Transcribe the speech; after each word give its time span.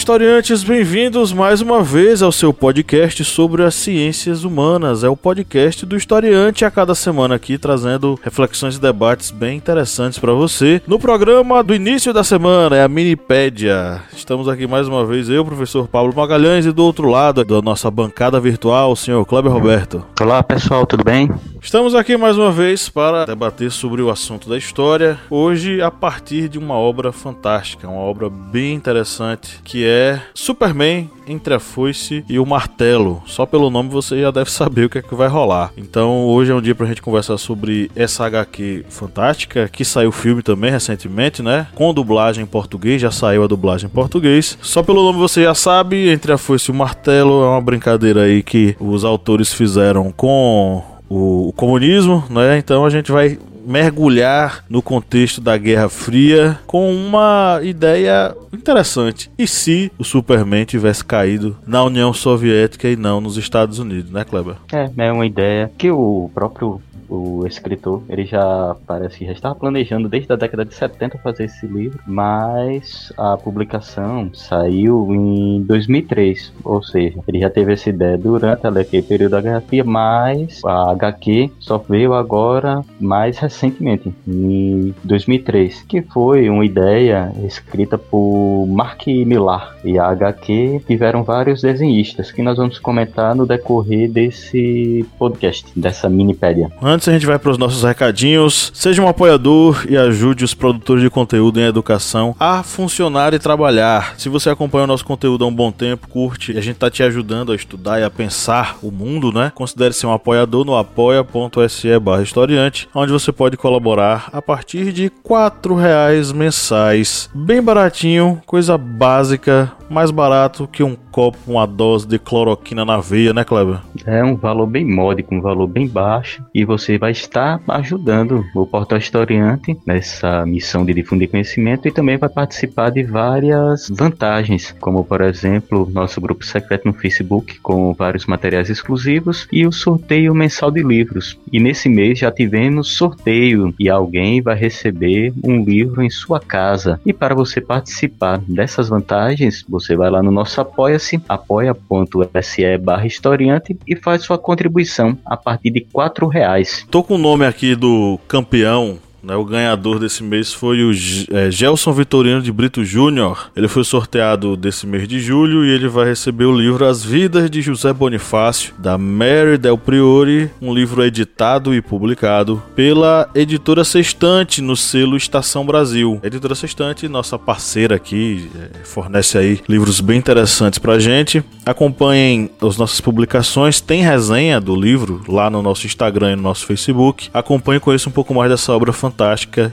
Historiantes, 0.00 0.64
bem-vindos 0.64 1.30
mais 1.30 1.60
uma 1.60 1.82
vez 1.82 2.22
ao 2.22 2.32
seu 2.32 2.54
podcast 2.54 3.22
sobre 3.22 3.62
as 3.62 3.74
ciências 3.74 4.44
humanas. 4.44 5.04
É 5.04 5.10
o 5.10 5.16
podcast 5.16 5.84
do 5.84 5.94
historiante 5.94 6.64
a 6.64 6.70
cada 6.70 6.94
semana 6.94 7.34
aqui 7.34 7.58
trazendo 7.58 8.18
reflexões 8.22 8.76
e 8.76 8.80
debates 8.80 9.30
bem 9.30 9.58
interessantes 9.58 10.18
para 10.18 10.32
você. 10.32 10.80
No 10.86 10.98
programa 10.98 11.62
do 11.62 11.74
início 11.74 12.14
da 12.14 12.24
semana 12.24 12.76
é 12.76 12.82
a 12.82 12.88
Minipédia. 12.88 14.00
Estamos 14.16 14.48
aqui 14.48 14.66
mais 14.66 14.88
uma 14.88 15.04
vez 15.04 15.28
eu, 15.28 15.44
professor 15.44 15.86
Pablo 15.86 16.16
Magalhães, 16.16 16.64
e 16.64 16.72
do 16.72 16.82
outro 16.82 17.06
lado 17.06 17.44
da 17.44 17.60
nossa 17.60 17.90
bancada 17.90 18.40
virtual, 18.40 18.92
o 18.92 18.96
senhor 18.96 19.22
Kleber 19.26 19.52
Roberto. 19.52 20.02
Olá, 20.18 20.42
pessoal, 20.42 20.86
tudo 20.86 21.04
bem? 21.04 21.30
Estamos 21.60 21.94
aqui 21.94 22.16
mais 22.16 22.38
uma 22.38 22.50
vez 22.50 22.88
para 22.88 23.26
debater 23.26 23.70
sobre 23.70 24.00
o 24.00 24.08
assunto 24.08 24.48
da 24.48 24.56
história. 24.56 25.18
Hoje 25.28 25.82
a 25.82 25.90
partir 25.90 26.48
de 26.48 26.58
uma 26.58 26.74
obra 26.74 27.12
fantástica, 27.12 27.86
uma 27.86 28.00
obra 28.00 28.30
bem 28.30 28.72
interessante 28.72 29.60
que 29.62 29.84
é 29.84 29.89
Superman 30.34 31.10
entre 31.26 31.54
a 31.54 31.60
foice 31.60 32.24
e 32.28 32.38
o 32.38 32.46
martelo. 32.46 33.22
Só 33.26 33.46
pelo 33.46 33.70
nome 33.70 33.88
você 33.88 34.20
já 34.20 34.30
deve 34.30 34.50
saber 34.50 34.86
o 34.86 34.90
que 34.90 34.98
é 34.98 35.02
que 35.02 35.14
vai 35.14 35.28
rolar. 35.28 35.72
Então 35.76 36.24
hoje 36.24 36.50
é 36.50 36.54
um 36.54 36.60
dia 36.60 36.74
pra 36.74 36.86
gente 36.86 37.02
conversar 37.02 37.38
sobre 37.38 37.90
essa 37.94 38.26
HQ 38.26 38.86
fantástica, 38.88 39.68
que 39.68 39.84
saiu 39.84 40.10
filme 40.10 40.42
também 40.42 40.70
recentemente, 40.70 41.42
né? 41.42 41.66
Com 41.74 41.94
dublagem 41.94 42.42
em 42.42 42.46
português, 42.46 43.00
já 43.00 43.10
saiu 43.10 43.44
a 43.44 43.46
dublagem 43.46 43.86
em 43.86 43.92
português. 43.92 44.58
Só 44.60 44.82
pelo 44.82 45.02
nome 45.02 45.18
você 45.18 45.44
já 45.44 45.54
sabe, 45.54 46.08
entre 46.08 46.32
a 46.32 46.38
foice 46.38 46.70
e 46.70 46.72
o 46.72 46.76
martelo 46.76 47.42
é 47.44 47.46
uma 47.46 47.60
brincadeira 47.60 48.22
aí 48.22 48.42
que 48.42 48.76
os 48.80 49.04
autores 49.04 49.52
fizeram 49.52 50.10
com 50.12 50.82
o 51.08 51.52
comunismo, 51.56 52.24
né? 52.30 52.58
Então 52.58 52.84
a 52.84 52.90
gente 52.90 53.10
vai 53.10 53.36
mergulhar 53.64 54.64
no 54.68 54.82
contexto 54.82 55.40
da 55.40 55.56
Guerra 55.56 55.88
Fria 55.88 56.58
com 56.66 56.92
uma 56.94 57.60
ideia 57.62 58.34
interessante. 58.52 59.30
E 59.38 59.46
se 59.46 59.90
o 59.98 60.04
Superman 60.04 60.64
tivesse 60.64 61.04
caído 61.04 61.56
na 61.66 61.82
União 61.84 62.12
Soviética 62.12 62.88
e 62.88 62.96
não 62.96 63.20
nos 63.20 63.36
Estados 63.36 63.78
Unidos, 63.78 64.10
né, 64.10 64.24
Kleber? 64.24 64.56
É, 64.72 64.90
é 64.96 65.12
uma 65.12 65.26
ideia 65.26 65.70
que 65.76 65.90
o 65.90 66.30
próprio 66.34 66.80
o 67.10 67.44
escritor, 67.46 68.02
ele 68.08 68.24
já 68.24 68.76
parece 68.86 69.18
que 69.18 69.26
já 69.26 69.32
estava 69.32 69.54
planejando 69.54 70.08
desde 70.08 70.32
a 70.32 70.36
década 70.36 70.64
de 70.64 70.74
70 70.74 71.18
fazer 71.18 71.44
esse 71.44 71.66
livro, 71.66 71.98
mas 72.06 73.12
a 73.18 73.36
publicação 73.36 74.30
saiu 74.32 75.08
em 75.12 75.62
2003, 75.64 76.52
ou 76.62 76.82
seja, 76.82 77.18
ele 77.26 77.40
já 77.40 77.50
teve 77.50 77.72
essa 77.72 77.90
ideia 77.90 78.16
durante 78.16 78.66
aquele 78.66 79.02
período 79.02 79.32
da 79.32 79.40
Guerra 79.40 79.60
Fria, 79.60 79.84
mas 79.84 80.60
a 80.64 80.92
HQ 80.92 81.50
só 81.58 81.78
veio 81.78 82.14
agora 82.14 82.84
mais 83.00 83.38
recentemente, 83.50 84.14
em 84.26 84.94
2003, 85.02 85.82
que 85.82 86.00
foi 86.02 86.48
uma 86.48 86.64
ideia 86.64 87.32
escrita 87.44 87.98
por 87.98 88.66
Mark 88.66 89.06
Millar 89.06 89.76
e 89.84 89.98
a 89.98 90.06
HQ 90.06 90.82
tiveram 90.86 91.24
vários 91.24 91.62
desenhistas 91.62 92.30
que 92.30 92.42
nós 92.42 92.56
vamos 92.56 92.78
comentar 92.78 93.34
no 93.34 93.46
decorrer 93.46 94.10
desse 94.10 95.04
podcast, 95.18 95.66
dessa 95.74 96.08
minipédia. 96.08 96.70
Antes 96.80 97.08
a 97.08 97.12
gente 97.12 97.26
vai 97.26 97.38
para 97.38 97.50
os 97.50 97.58
nossos 97.58 97.82
recadinhos. 97.82 98.70
Seja 98.74 99.02
um 99.02 99.08
apoiador 99.08 99.84
e 99.88 99.96
ajude 99.96 100.44
os 100.44 100.54
produtores 100.54 101.02
de 101.02 101.10
conteúdo 101.10 101.58
em 101.60 101.64
educação 101.64 102.34
a 102.38 102.62
funcionar 102.62 103.34
e 103.34 103.38
trabalhar. 103.38 104.14
Se 104.16 104.28
você 104.28 104.50
acompanha 104.50 104.84
o 104.84 104.86
nosso 104.86 105.04
conteúdo 105.04 105.44
há 105.44 105.48
um 105.48 105.54
bom 105.54 105.72
tempo, 105.72 106.08
curte, 106.08 106.52
e 106.52 106.58
a 106.58 106.60
gente 106.60 106.76
tá 106.76 106.90
te 106.90 107.02
ajudando 107.02 107.52
a 107.52 107.56
estudar 107.56 108.00
e 108.00 108.04
a 108.04 108.10
pensar 108.10 108.78
o 108.82 108.90
mundo, 108.90 109.32
né? 109.32 109.50
Considere 109.54 109.92
ser 109.92 110.06
um 110.06 110.12
apoiador 110.12 110.64
no 110.64 110.76
apoia.se 110.76 111.98
barra 111.98 112.22
historiante, 112.22 112.88
onde 112.94 113.12
você 113.12 113.32
pode 113.40 113.56
colaborar 113.56 114.28
a 114.34 114.42
partir 114.42 114.92
de 114.92 115.08
quatro 115.08 115.74
reais 115.74 116.30
mensais. 116.30 117.30
Bem 117.34 117.62
baratinho, 117.62 118.38
coisa 118.44 118.76
básica, 118.76 119.72
mais 119.88 120.10
barato 120.10 120.68
que 120.70 120.82
um 120.82 120.94
copo, 121.10 121.38
uma 121.46 121.66
dose 121.66 122.06
de 122.06 122.18
cloroquina 122.18 122.84
na 122.84 122.98
veia, 122.98 123.32
né, 123.32 123.42
Kleber? 123.42 123.80
É 124.04 124.22
um 124.22 124.36
valor 124.36 124.66
bem 124.66 124.84
módico, 124.84 125.34
um 125.34 125.40
valor 125.40 125.66
bem 125.66 125.88
baixo, 125.88 126.44
e 126.54 126.66
você 126.66 126.98
vai 126.98 127.12
estar 127.12 127.60
ajudando 127.66 128.44
o 128.54 128.66
Portal 128.66 128.98
Historiante 128.98 129.74
nessa 129.86 130.44
missão 130.44 130.84
de 130.84 130.92
difundir 130.92 131.30
conhecimento 131.30 131.88
e 131.88 131.90
também 131.90 132.18
vai 132.18 132.28
participar 132.28 132.90
de 132.90 133.02
várias 133.02 133.88
vantagens, 133.88 134.76
como 134.80 135.02
por 135.02 135.22
exemplo, 135.22 135.88
nosso 135.90 136.20
grupo 136.20 136.44
secreto 136.44 136.86
no 136.86 136.92
Facebook 136.92 137.58
com 137.60 137.94
vários 137.94 138.26
materiais 138.26 138.68
exclusivos 138.68 139.48
e 139.50 139.66
o 139.66 139.72
sorteio 139.72 140.34
mensal 140.34 140.70
de 140.70 140.82
livros. 140.82 141.38
E 141.50 141.58
nesse 141.58 141.88
mês 141.88 142.18
já 142.18 142.30
tivemos 142.30 142.94
sorteio 142.94 143.29
e 143.78 143.88
alguém 143.88 144.40
vai 144.42 144.56
receber 144.56 145.32
um 145.42 145.62
livro 145.62 146.02
em 146.02 146.10
sua 146.10 146.40
casa. 146.40 147.00
E 147.04 147.12
para 147.12 147.34
você 147.34 147.60
participar 147.60 148.38
dessas 148.46 148.88
vantagens, 148.88 149.64
você 149.68 149.96
vai 149.96 150.10
lá 150.10 150.22
no 150.22 150.30
nosso 150.30 150.60
apoia-se, 150.60 151.20
apoia.se 151.28 152.78
barra 152.78 153.06
historiante 153.06 153.78
e 153.86 153.96
faz 153.96 154.22
sua 154.22 154.38
contribuição 154.38 155.18
a 155.24 155.36
partir 155.36 155.70
de 155.70 155.80
quatro 155.80 156.26
reais. 156.26 156.86
Tô 156.90 157.02
com 157.02 157.14
o 157.14 157.18
nome 157.18 157.46
aqui 157.46 157.74
do 157.74 158.18
campeão 158.28 158.98
né, 159.22 159.36
o 159.36 159.44
ganhador 159.44 159.98
desse 159.98 160.22
mês 160.22 160.52
foi 160.52 160.82
o 160.82 160.90
é, 161.30 161.50
Gelson 161.50 161.92
Vitorino 161.92 162.40
de 162.40 162.50
Brito 162.50 162.84
Júnior. 162.84 163.50
Ele 163.54 163.68
foi 163.68 163.84
sorteado 163.84 164.56
desse 164.56 164.86
mês 164.86 165.06
de 165.06 165.20
julho 165.20 165.64
e 165.64 165.70
ele 165.70 165.88
vai 165.88 166.06
receber 166.06 166.44
o 166.44 166.56
livro 166.56 166.86
As 166.86 167.04
Vidas 167.04 167.50
de 167.50 167.60
José 167.60 167.92
Bonifácio, 167.92 168.74
da 168.78 168.96
Mary 168.96 169.58
Del 169.58 169.76
Priori, 169.76 170.50
um 170.60 170.72
livro 170.72 171.04
editado 171.04 171.74
e 171.74 171.82
publicado 171.82 172.62
pela 172.74 173.28
editora 173.34 173.84
Sextante 173.84 174.62
no 174.62 174.76
selo 174.76 175.16
Estação 175.16 175.66
Brasil. 175.66 176.18
A 176.22 176.26
editora 176.26 176.54
Sextante, 176.54 177.08
nossa 177.08 177.38
parceira 177.38 177.96
aqui, 177.96 178.50
é, 178.56 178.84
fornece 178.84 179.36
aí 179.36 179.60
livros 179.68 180.00
bem 180.00 180.18
interessantes 180.18 180.78
pra 180.78 180.98
gente. 180.98 181.44
Acompanhem 181.66 182.50
as 182.60 182.76
nossas 182.76 183.00
publicações, 183.00 183.80
tem 183.80 184.02
resenha 184.02 184.60
do 184.60 184.74
livro 184.74 185.22
lá 185.28 185.50
no 185.50 185.62
nosso 185.62 185.86
Instagram 185.86 186.32
e 186.32 186.36
no 186.36 186.42
nosso 186.42 186.66
Facebook. 186.66 187.28
Acompanhe 187.34 187.76
e 187.76 187.80
conheça 187.80 188.08
um 188.08 188.12
pouco 188.12 188.34
mais 188.34 188.50
dessa 188.50 188.72
obra 188.72 188.92
fantástica 188.92 189.09
fantástica 189.10 189.72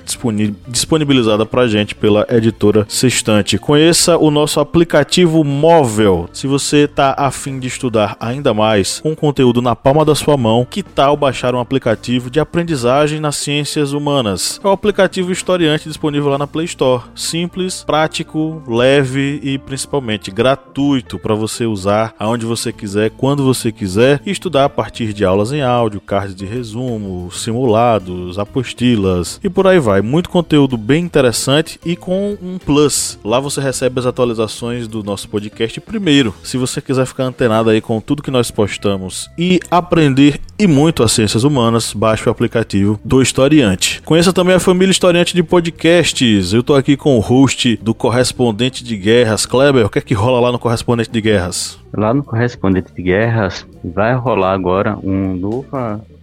disponibilizada 0.67 1.45
pra 1.45 1.67
gente 1.67 1.93
pela 1.93 2.25
editora 2.29 2.85
Sextante. 2.89 3.57
Conheça 3.59 4.17
o 4.17 4.31
nosso 4.31 4.59
aplicativo 4.59 5.43
móvel. 5.43 6.27
Se 6.33 6.47
você 6.47 6.87
tá 6.87 7.13
afim 7.17 7.59
de 7.59 7.67
estudar 7.67 8.17
ainda 8.19 8.53
mais 8.53 8.99
com 8.99 9.15
conteúdo 9.15 9.61
na 9.61 9.75
palma 9.75 10.03
da 10.03 10.15
sua 10.15 10.35
mão, 10.35 10.65
que 10.67 10.81
tal 10.81 11.15
baixar 11.15 11.53
um 11.53 11.59
aplicativo 11.59 12.29
de 12.31 12.39
aprendizagem 12.39 13.19
nas 13.19 13.35
ciências 13.35 13.93
humanas? 13.93 14.59
É 14.63 14.67
o 14.67 14.71
aplicativo 14.71 15.31
Historiante 15.31 15.87
disponível 15.87 16.29
lá 16.29 16.37
na 16.37 16.47
Play 16.47 16.65
Store. 16.65 17.03
Simples, 17.13 17.83
prático, 17.83 18.63
leve 18.67 19.39
e 19.43 19.57
principalmente 19.59 20.31
gratuito 20.31 21.19
para 21.19 21.35
você 21.35 21.65
usar 21.65 22.15
aonde 22.17 22.45
você 22.45 22.71
quiser, 22.71 23.11
quando 23.11 23.43
você 23.43 23.72
quiser 23.72 24.19
e 24.25 24.31
estudar 24.31 24.66
a 24.66 24.69
partir 24.69 25.13
de 25.13 25.23
aulas 25.23 25.51
em 25.51 25.61
áudio, 25.61 26.01
cards 26.01 26.33
de 26.33 26.45
resumo, 26.45 27.29
simulados, 27.31 28.40
apostilas 28.40 29.27
e 29.44 29.50
por 29.50 29.68
aí 29.68 29.79
vai. 29.79 30.02
Muito 30.02 30.29
conteúdo 30.29 30.78
bem 30.78 31.03
interessante 31.03 31.79
e 31.85 31.96
com 31.96 32.38
um 32.41 32.58
plus. 32.58 33.20
Lá 33.24 33.40
você 33.40 33.62
recebe 33.62 34.00
as 34.00 34.06
atualizações 34.06 34.88
do 34.88 35.03
nosso 35.03 35.28
podcast 35.29 35.79
primeiro. 35.82 36.34
Se 36.44 36.58
você 36.58 36.82
quiser 36.82 37.06
ficar 37.06 37.26
antenado 37.26 37.70
aí 37.70 37.82
com 37.82 38.00
tudo 38.00 38.24
que 38.24 38.32
nós 38.32 38.50
postamos 38.52 39.29
e 39.38 39.59
aprender 39.70 40.40
e 40.59 40.67
muito 40.67 41.03
as 41.03 41.11
ciências 41.11 41.43
humanas, 41.43 41.93
baixe 41.93 42.27
o 42.27 42.31
aplicativo 42.31 42.99
do 43.03 43.21
Historiante. 43.21 44.01
Conheça 44.03 44.33
também 44.33 44.55
a 44.55 44.59
família 44.59 44.91
Historiante 44.91 45.35
de 45.35 45.43
podcasts. 45.43 46.53
Eu 46.53 46.63
tô 46.63 46.73
aqui 46.73 46.97
com 46.97 47.15
o 47.15 47.19
host 47.19 47.77
do 47.77 47.93
Correspondente 47.93 48.83
de 48.83 48.97
Guerras, 48.97 49.45
Kleber. 49.45 49.85
O 49.85 49.89
que 49.89 49.99
é 49.99 50.01
que 50.01 50.13
rola 50.13 50.39
lá 50.39 50.51
no 50.51 50.57
Correspondente 50.57 51.11
de 51.11 51.21
Guerras? 51.21 51.79
Lá 51.95 52.13
no 52.13 52.23
Correspondente 52.23 52.91
de 52.93 53.01
Guerras 53.03 53.65
vai 53.83 54.15
rolar 54.15 54.53
agora 54.53 54.97
um 55.03 55.35
novo, 55.35 55.67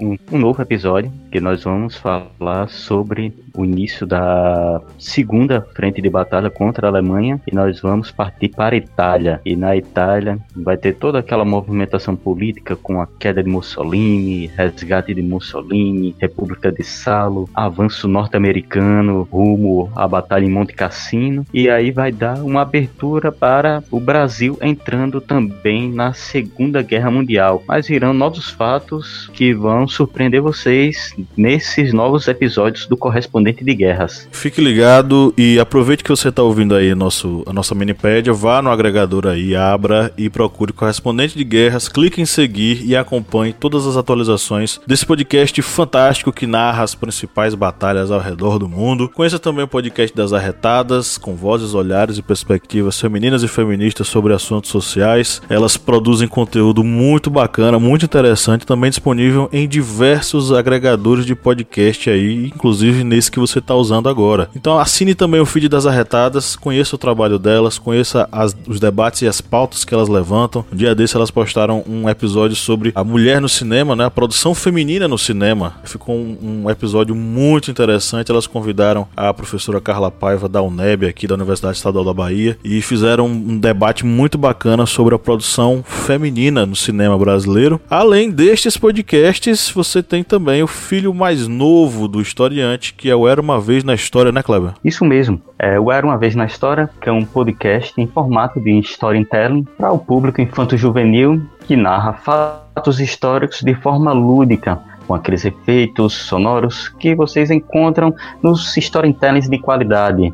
um, 0.00 0.16
um 0.32 0.38
novo 0.38 0.60
episódio 0.60 1.12
que 1.30 1.40
nós 1.40 1.62
vamos 1.62 1.96
falar 1.96 2.68
sobre 2.68 3.32
o 3.56 3.64
início 3.64 4.06
da 4.06 4.80
segunda 4.98 5.60
frente 5.60 6.02
de 6.02 6.10
batalha 6.10 6.50
contra 6.50 6.86
a 6.86 6.90
Alemanha 6.90 7.40
e 7.46 7.54
nós 7.54 7.80
vamos 7.80 8.10
partir 8.10 8.48
para 8.48 8.74
a 8.74 8.78
Itália. 8.78 9.40
E 9.44 9.54
na 9.54 9.76
Itália 9.76 10.38
vai 10.54 10.76
ter 10.76 10.94
toda 10.94 11.20
aquela 11.20 11.44
movimentação 11.44 12.16
política 12.16 12.74
com 12.74 13.00
a 13.00 13.06
queda 13.06 13.42
de 13.42 13.48
Mussolini, 13.48 14.50
resgate 14.56 15.14
de 15.14 15.22
Mussolini, 15.22 16.16
República 16.20 16.72
de 16.72 16.82
Salo, 16.82 17.48
avanço 17.54 18.08
norte-americano 18.08 19.28
rumo 19.30 19.90
à 19.94 20.08
batalha 20.08 20.44
em 20.44 20.50
Monte 20.50 20.74
Cassino 20.74 21.46
e 21.52 21.70
aí 21.70 21.90
vai 21.90 22.10
dar 22.10 22.42
uma 22.42 22.62
abertura 22.62 23.30
para 23.30 23.82
o 23.90 24.00
Brasil 24.00 24.58
entrando 24.60 25.20
também 25.20 25.90
na 25.90 26.12
Segunda 26.12 26.82
Guerra 26.82 27.10
Mundial. 27.10 27.62
Mas 27.68 27.86
virão 27.86 28.12
novos 28.12 28.50
fatos 28.50 29.30
que 29.32 29.54
vão 29.54 29.86
surpreender 29.86 30.42
vocês 30.42 31.14
nesses 31.36 31.92
novos 31.92 32.26
episódios 32.26 32.86
do 32.86 32.96
Correspondente 32.96 33.43
de 33.52 33.74
Guerras. 33.74 34.28
Fique 34.30 34.60
ligado 34.60 35.34
e 35.36 35.58
aproveite 35.58 36.04
que 36.04 36.10
você 36.10 36.28
está 36.28 36.42
ouvindo 36.42 36.74
aí 36.74 36.94
nosso, 36.94 37.42
a 37.46 37.52
nossa 37.52 37.74
minipédia, 37.74 38.32
vá 38.32 38.62
no 38.62 38.70
agregador 38.70 39.26
aí, 39.26 39.54
abra 39.54 40.12
e 40.16 40.30
procure 40.30 40.72
Correspondente 40.72 41.36
de 41.36 41.44
Guerras, 41.44 41.88
clique 41.88 42.20
em 42.20 42.26
seguir 42.26 42.84
e 42.84 42.96
acompanhe 42.96 43.52
todas 43.52 43.86
as 43.86 43.96
atualizações 43.96 44.80
desse 44.86 45.04
podcast 45.04 45.60
fantástico 45.62 46.32
que 46.32 46.46
narra 46.46 46.82
as 46.82 46.94
principais 46.94 47.54
batalhas 47.54 48.10
ao 48.10 48.20
redor 48.20 48.58
do 48.58 48.68
mundo. 48.68 49.08
Conheça 49.08 49.38
também 49.38 49.64
o 49.64 49.68
podcast 49.68 50.14
das 50.16 50.32
Arretadas, 50.32 51.18
com 51.18 51.34
vozes, 51.34 51.74
olhares 51.74 52.18
e 52.18 52.22
perspectivas 52.22 53.00
femininas 53.00 53.42
e 53.42 53.48
feministas 53.48 54.08
sobre 54.08 54.32
assuntos 54.32 54.70
sociais. 54.70 55.42
Elas 55.48 55.76
produzem 55.76 56.28
conteúdo 56.28 56.84
muito 56.84 57.30
bacana, 57.30 57.78
muito 57.78 58.04
interessante, 58.04 58.66
também 58.66 58.90
disponível 58.90 59.48
em 59.52 59.68
diversos 59.68 60.52
agregadores 60.52 61.26
de 61.26 61.34
podcast 61.34 62.08
aí, 62.08 62.46
inclusive 62.46 63.04
nesse 63.04 63.30
que 63.34 63.40
você 63.40 63.58
está 63.58 63.74
usando 63.74 64.08
agora. 64.08 64.48
Então 64.54 64.78
assine 64.78 65.14
também 65.14 65.40
o 65.40 65.46
feed 65.46 65.68
das 65.68 65.86
Arretadas, 65.86 66.54
conheça 66.54 66.94
o 66.94 66.98
trabalho 66.98 67.38
delas, 67.38 67.78
conheça 67.78 68.28
as, 68.30 68.56
os 68.66 68.78
debates 68.78 69.22
e 69.22 69.26
as 69.26 69.40
pautas 69.40 69.84
que 69.84 69.92
elas 69.92 70.08
levantam. 70.08 70.64
Um 70.72 70.76
dia 70.76 70.94
desse 70.94 71.16
elas 71.16 71.30
postaram 71.30 71.82
um 71.86 72.08
episódio 72.08 72.56
sobre 72.56 72.92
a 72.94 73.02
mulher 73.02 73.40
no 73.40 73.48
cinema, 73.48 73.96
né? 73.96 74.04
A 74.04 74.10
produção 74.10 74.54
feminina 74.54 75.08
no 75.08 75.18
cinema. 75.18 75.74
Ficou 75.84 76.14
um, 76.14 76.62
um 76.64 76.70
episódio 76.70 77.14
muito 77.14 77.70
interessante. 77.70 78.30
Elas 78.30 78.46
convidaram 78.46 79.08
a 79.16 79.34
professora 79.34 79.80
Carla 79.80 80.10
Paiva 80.10 80.48
da 80.48 80.62
UNEB 80.62 81.06
aqui 81.06 81.26
da 81.26 81.34
Universidade 81.34 81.76
Estadual 81.76 82.04
da 82.04 82.14
Bahia 82.14 82.56
e 82.62 82.80
fizeram 82.80 83.26
um 83.26 83.58
debate 83.58 84.06
muito 84.06 84.38
bacana 84.38 84.86
sobre 84.86 85.14
a 85.14 85.18
produção 85.18 85.82
feminina 85.84 86.64
no 86.64 86.76
cinema 86.76 87.18
brasileiro. 87.18 87.80
Além 87.90 88.30
destes 88.30 88.76
podcasts, 88.76 89.70
você 89.74 90.02
tem 90.02 90.22
também 90.22 90.62
o 90.62 90.68
filho 90.68 91.12
mais 91.12 91.48
novo 91.48 92.06
do 92.06 92.20
historiante, 92.20 92.94
que 92.94 93.10
é 93.10 93.16
o 93.16 93.23
Era 93.28 93.40
Uma 93.40 93.60
Vez 93.60 93.84
na 93.84 93.94
História, 93.94 94.32
né, 94.32 94.42
Kleber? 94.42 94.72
Isso 94.84 95.04
mesmo. 95.04 95.40
É, 95.58 95.78
o 95.78 95.90
Era 95.90 96.06
Uma 96.06 96.18
Vez 96.18 96.34
na 96.34 96.46
História, 96.46 96.88
que 97.00 97.08
é 97.08 97.12
um 97.12 97.24
podcast 97.24 97.92
em 98.00 98.06
formato 98.06 98.60
de 98.60 98.78
storytelling 98.80 99.64
para 99.76 99.92
o 99.92 99.98
público 99.98 100.40
infanto-juvenil 100.40 101.42
que 101.66 101.76
narra 101.76 102.12
fatos 102.12 103.00
históricos 103.00 103.60
de 103.62 103.74
forma 103.74 104.12
lúdica, 104.12 104.78
com 105.06 105.14
aqueles 105.14 105.44
efeitos 105.44 106.12
sonoros 106.12 106.88
que 106.88 107.14
vocês 107.14 107.50
encontram 107.50 108.14
nos 108.42 108.76
storytellings 108.76 109.48
de 109.48 109.58
qualidade. 109.58 110.32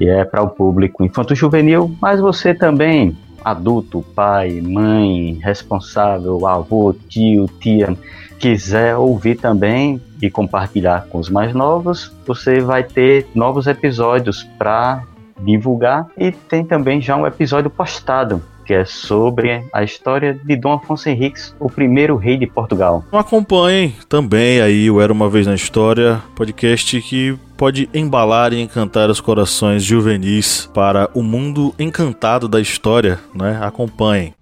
E 0.00 0.08
é 0.08 0.24
para 0.24 0.42
o 0.42 0.48
público 0.48 1.04
infanto-juvenil, 1.04 1.94
mas 2.00 2.20
você 2.20 2.54
também, 2.54 3.16
adulto, 3.44 4.04
pai, 4.14 4.60
mãe, 4.60 5.38
responsável, 5.42 6.46
avô, 6.46 6.94
tio, 7.08 7.46
tia, 7.60 7.96
quiser 8.38 8.96
ouvir 8.96 9.36
também 9.36 10.00
e 10.20 10.30
compartilhar 10.30 11.06
com 11.08 11.18
os 11.18 11.28
mais 11.28 11.54
novos, 11.54 12.12
você 12.26 12.60
vai 12.60 12.82
ter 12.82 13.26
novos 13.34 13.66
episódios 13.66 14.44
para 14.58 15.02
divulgar 15.40 16.06
e 16.16 16.32
tem 16.32 16.64
também 16.64 17.00
já 17.00 17.16
um 17.16 17.26
episódio 17.26 17.70
postado 17.70 18.42
que 18.66 18.74
é 18.74 18.84
sobre 18.84 19.64
a 19.72 19.84
história 19.84 20.38
de 20.44 20.56
Dom 20.56 20.72
Afonso 20.72 21.08
Henriques, 21.08 21.54
o 21.60 21.70
primeiro 21.70 22.16
rei 22.16 22.36
de 22.36 22.46
Portugal. 22.46 23.04
Acompanhem 23.12 23.94
também 24.08 24.60
aí 24.60 24.90
o 24.90 25.00
Era 25.00 25.12
Uma 25.12 25.30
Vez 25.30 25.46
na 25.46 25.54
História, 25.54 26.20
podcast 26.34 27.00
que 27.00 27.38
pode 27.56 27.88
embalar 27.94 28.52
e 28.52 28.60
encantar 28.60 29.08
os 29.08 29.20
corações 29.20 29.84
juvenis 29.84 30.68
para 30.74 31.08
o 31.14 31.22
mundo 31.22 31.72
encantado 31.78 32.48
da 32.48 32.60
história, 32.60 33.20
né? 33.32 33.56
Acompanhem. 33.62 34.34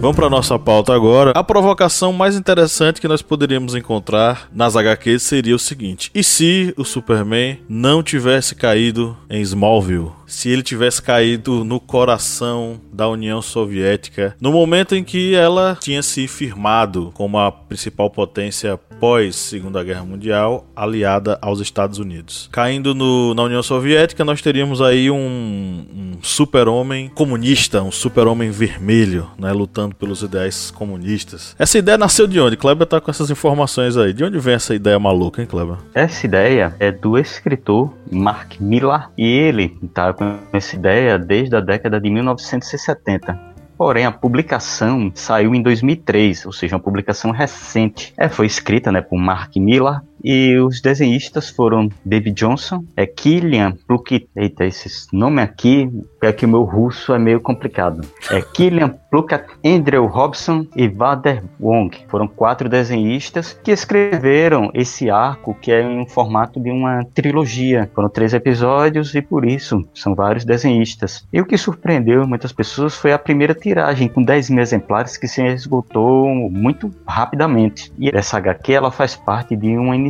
Vamos 0.00 0.16
para 0.16 0.30
nossa 0.30 0.58
pauta 0.58 0.94
agora. 0.94 1.32
A 1.32 1.44
provocação 1.44 2.10
mais 2.10 2.34
interessante 2.34 3.02
que 3.02 3.06
nós 3.06 3.20
poderíamos 3.20 3.74
encontrar 3.74 4.48
nas 4.50 4.74
HQs 4.74 5.22
seria 5.22 5.54
o 5.54 5.58
seguinte: 5.58 6.10
e 6.14 6.24
se 6.24 6.72
o 6.78 6.86
Superman 6.86 7.58
não 7.68 8.02
tivesse 8.02 8.54
caído 8.54 9.14
em 9.28 9.42
Smallville? 9.42 10.12
Se 10.26 10.48
ele 10.48 10.62
tivesse 10.62 11.02
caído 11.02 11.64
no 11.64 11.78
coração 11.78 12.80
da 12.90 13.08
União 13.08 13.42
Soviética, 13.42 14.34
no 14.40 14.52
momento 14.52 14.94
em 14.94 15.04
que 15.04 15.34
ela 15.34 15.76
tinha 15.78 16.02
se 16.02 16.26
firmado 16.26 17.10
como 17.12 17.38
a 17.38 17.52
principal 17.52 18.08
potência 18.08 18.78
pós 19.00 19.34
Segunda 19.34 19.82
Guerra 19.82 20.04
Mundial, 20.04 20.66
aliada 20.76 21.38
aos 21.40 21.58
Estados 21.58 21.98
Unidos. 21.98 22.48
Caindo 22.52 22.94
no, 22.94 23.34
na 23.34 23.44
União 23.44 23.62
Soviética, 23.62 24.24
nós 24.24 24.42
teríamos 24.42 24.80
aí 24.82 25.10
um, 25.10 25.16
um 25.16 26.12
super-homem 26.22 27.08
comunista, 27.08 27.82
um 27.82 27.90
super-homem 27.90 28.50
vermelho, 28.50 29.28
né, 29.38 29.52
lutando 29.52 29.89
pelos 29.94 30.22
ideais 30.22 30.70
comunistas. 30.70 31.54
Essa 31.58 31.78
ideia 31.78 31.98
nasceu 31.98 32.26
de 32.26 32.40
onde? 32.40 32.56
Kleber 32.56 32.86
tá 32.86 33.00
com 33.00 33.10
essas 33.10 33.30
informações 33.30 33.96
aí. 33.96 34.12
De 34.12 34.24
onde 34.24 34.38
vem 34.38 34.54
essa 34.54 34.74
ideia 34.74 34.98
maluca, 34.98 35.40
hein, 35.40 35.46
Kleber? 35.46 35.76
Essa 35.94 36.26
ideia 36.26 36.74
é 36.78 36.90
do 36.90 37.18
escritor 37.18 37.92
Mark 38.10 38.60
Millar 38.60 39.10
e 39.16 39.26
ele 39.26 39.78
tá 39.92 40.12
com 40.12 40.38
essa 40.52 40.76
ideia 40.76 41.18
desde 41.18 41.56
a 41.56 41.60
década 41.60 42.00
de 42.00 42.10
1970. 42.10 43.50
Porém, 43.80 44.04
a 44.04 44.12
publicação 44.12 45.10
saiu 45.14 45.54
em 45.54 45.62
2003, 45.62 46.44
ou 46.44 46.52
seja, 46.52 46.76
uma 46.76 46.82
publicação 46.82 47.30
recente. 47.30 48.12
É, 48.18 48.28
foi 48.28 48.44
escrita 48.44 48.92
né, 48.92 49.00
por 49.00 49.18
Mark 49.18 49.56
Millar 49.56 50.04
e 50.22 50.56
os 50.58 50.80
desenhistas 50.80 51.50
foram 51.50 51.88
David 52.04 52.36
Johnson, 52.36 52.84
é 52.96 53.06
Killian 53.06 53.72
Plunkett. 53.86 54.28
Eita, 54.36 54.64
esse 54.64 55.06
nome 55.12 55.42
aqui 55.42 55.90
é 56.22 56.32
que 56.32 56.44
o 56.44 56.48
meu 56.48 56.62
russo 56.62 57.12
é 57.14 57.18
meio 57.18 57.40
complicado. 57.40 58.06
É 58.30 58.40
Killian 58.40 58.94
Plunkett, 59.10 59.44
Andrew 59.64 60.06
Robson 60.06 60.66
e 60.76 60.88
Vader 60.88 61.42
Wong. 61.58 61.96
Foram 62.08 62.28
quatro 62.28 62.68
desenhistas 62.68 63.58
que 63.64 63.70
escreveram 63.70 64.70
esse 64.74 65.10
arco 65.10 65.56
que 65.60 65.72
é 65.72 65.82
em 65.82 66.08
formato 66.08 66.60
de 66.60 66.70
uma 66.70 67.04
trilogia. 67.14 67.90
Foram 67.94 68.08
três 68.08 68.34
episódios 68.34 69.14
e 69.14 69.22
por 69.22 69.44
isso 69.44 69.86
são 69.94 70.14
vários 70.14 70.44
desenhistas. 70.44 71.26
E 71.32 71.40
o 71.40 71.46
que 71.46 71.56
surpreendeu 71.56 72.26
muitas 72.26 72.52
pessoas 72.52 72.94
foi 72.94 73.12
a 73.12 73.18
primeira 73.18 73.54
tiragem 73.54 74.08
com 74.08 74.22
10 74.22 74.50
mil 74.50 74.62
exemplares 74.62 75.16
que 75.16 75.26
se 75.26 75.44
esgotou 75.46 76.28
muito 76.50 76.90
rapidamente. 77.06 77.92
E 77.98 78.10
essa 78.12 78.36
HQ 78.36 78.72
ela 78.72 78.90
faz 78.90 79.16
parte 79.16 79.56
de 79.56 79.76
uma 79.76 79.96
iniciativa 79.96 80.09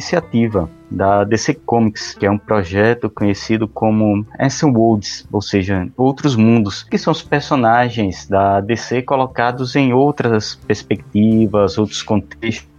da 0.90 1.25
DC 1.25 1.54
Comics, 1.64 2.14
que 2.14 2.26
é 2.26 2.30
um 2.30 2.38
projeto 2.38 3.09
conhecido 3.09 3.69
como 3.69 4.26
Anson 4.38 4.71
Worlds, 4.71 5.26
ou 5.30 5.40
seja, 5.40 5.88
outros 5.97 6.35
mundos, 6.35 6.83
que 6.83 6.99
são 6.99 7.12
os 7.12 7.23
personagens 7.23 8.26
da 8.26 8.61
DC 8.61 9.02
colocados 9.02 9.76
em 9.76 9.92
outras 9.92 10.57
perspectivas, 10.66 11.78
outros 11.78 12.02
contextos 12.02 12.71